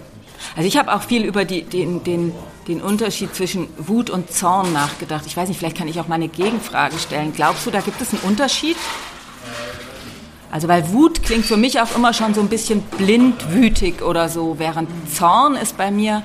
also 0.56 0.68
ich 0.68 0.78
habe 0.78 0.94
auch 0.94 1.02
viel 1.02 1.24
über 1.26 1.46
die, 1.46 1.64
den, 1.64 2.04
den, 2.04 2.32
den 2.68 2.82
Unterschied 2.82 3.36
zwischen 3.36 3.68
Wut 3.78 4.10
und 4.10 4.32
Zorn 4.32 4.72
nachgedacht. 4.72 5.26
Ich 5.26 5.36
weiß 5.36 5.50
nicht, 5.50 5.58
vielleicht 5.58 5.78
kann 5.78 5.88
ich 5.88 6.00
auch 6.00 6.08
mal 6.08 6.16
eine 6.16 6.28
Gegenfrage 6.28 6.98
stellen. 7.00 7.34
Glaubst 7.34 7.66
du, 7.66 7.72
da 7.72 7.82
gibt 7.82 8.00
es 8.02 8.14
einen 8.14 8.22
Unterschied? 8.22 8.78
Also 10.52 10.68
weil 10.68 10.92
Wut 10.94 11.24
klingt 11.24 11.46
für 11.46 11.58
mich 11.58 11.82
auch 11.82 11.96
immer 11.96 12.14
schon 12.14 12.34
so 12.34 12.42
ein 12.42 12.50
bisschen 12.50 12.82
blindwütig 12.82 14.02
oder 14.02 14.30
so, 14.30 14.56
während 14.60 14.90
Zorn 15.14 15.56
ist 15.56 15.76
bei 15.76 15.92
mir, 15.92 16.24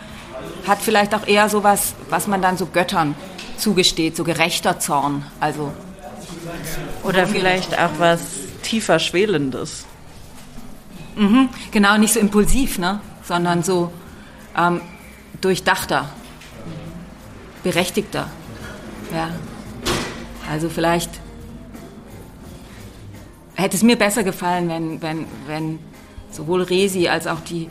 hat 0.67 0.81
vielleicht 0.81 1.15
auch 1.15 1.27
eher 1.27 1.49
so 1.49 1.65
was, 1.65 1.95
was 2.09 2.27
man 2.29 2.41
dann 2.41 2.57
so 2.57 2.67
Göttern 2.67 3.15
zugesteht, 3.63 4.17
so 4.17 4.25
gerechter 4.25 4.79
Zorn. 4.79 5.25
Also 5.41 5.73
oder 7.03 7.27
vielleicht 7.27 7.79
auch 7.79 7.99
was 7.99 8.21
tiefer 8.63 8.99
schwelendes. 8.99 9.87
Mhm, 11.17 11.49
genau, 11.71 11.97
nicht 11.99 12.15
so 12.15 12.21
impulsiv, 12.21 12.79
ne? 12.79 13.01
sondern 13.23 13.63
so 13.63 13.93
ähm, 14.57 14.81
durchdachter, 15.41 16.09
berechtigter. 17.63 18.29
Ja. 19.15 19.31
Also 20.51 20.69
vielleicht 20.69 21.11
hätte 23.55 23.77
es 23.77 23.83
mir 23.83 23.97
besser 23.97 24.25
gefallen, 24.25 24.69
wenn, 24.69 25.03
wenn, 25.03 25.27
wenn 25.47 25.79
sowohl 26.31 26.63
Resi 26.63 27.09
als 27.09 27.27
auch 27.27 27.41
die, 27.41 27.69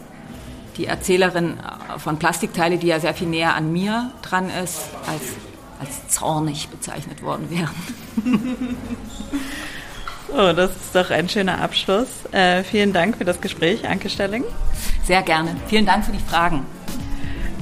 die 0.78 0.86
Erzählerin 0.86 1.58
von 1.98 2.18
Plastikteile, 2.18 2.78
die 2.78 2.88
ja 2.88 3.00
sehr 3.00 3.14
viel 3.14 3.28
näher 3.28 3.56
an 3.56 3.74
mir 3.74 4.12
dran 4.22 4.50
ist, 4.50 4.82
als 5.08 5.24
als 5.82 6.08
zornig 6.08 6.70
bezeichnet 6.70 7.22
worden 7.24 7.50
wären. 7.50 7.76
So, 10.28 10.54
das 10.54 10.72
ist 10.72 10.96
doch 10.96 11.10
ein 11.10 11.28
schöner 11.28 11.60
Abschluss. 11.60 12.08
Äh, 12.32 12.64
vielen 12.64 12.94
Dank 12.94 13.18
für 13.18 13.26
das 13.26 13.42
Gespräch, 13.42 13.88
Anke 13.88 14.10
Stelling. 14.10 14.44
Sehr 15.04 15.24
gerne. 15.24 15.56
Vielen 15.68 15.86
Dank 15.86 16.06
für 16.06 16.12
die 16.12 16.20
Fragen. 16.20 16.66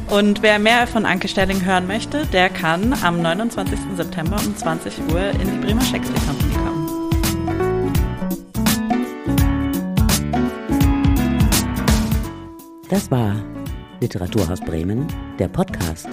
Und 0.10 0.42
wer 0.42 0.60
mehr 0.60 0.86
von 0.88 1.06
Anke 1.06 1.28
Stelling 1.28 1.64
hören 1.64 1.88
möchte, 1.88 2.26
der 2.28 2.50
kann 2.50 2.94
am 3.04 3.22
29. 3.22 3.80
September 3.96 4.38
um 4.46 4.56
20 4.56 4.94
Uhr 5.14 5.30
in 5.30 5.52
die 5.52 5.66
Bremer 5.66 5.82
Shakespeare 5.82 6.26
Company 6.26 6.54
kommen. 6.56 6.80
Das 12.90 13.10
war 13.12 13.36
Literaturhaus 14.02 14.60
Bremen, 14.62 15.08
der 15.38 15.48
Podcast. 15.48 16.08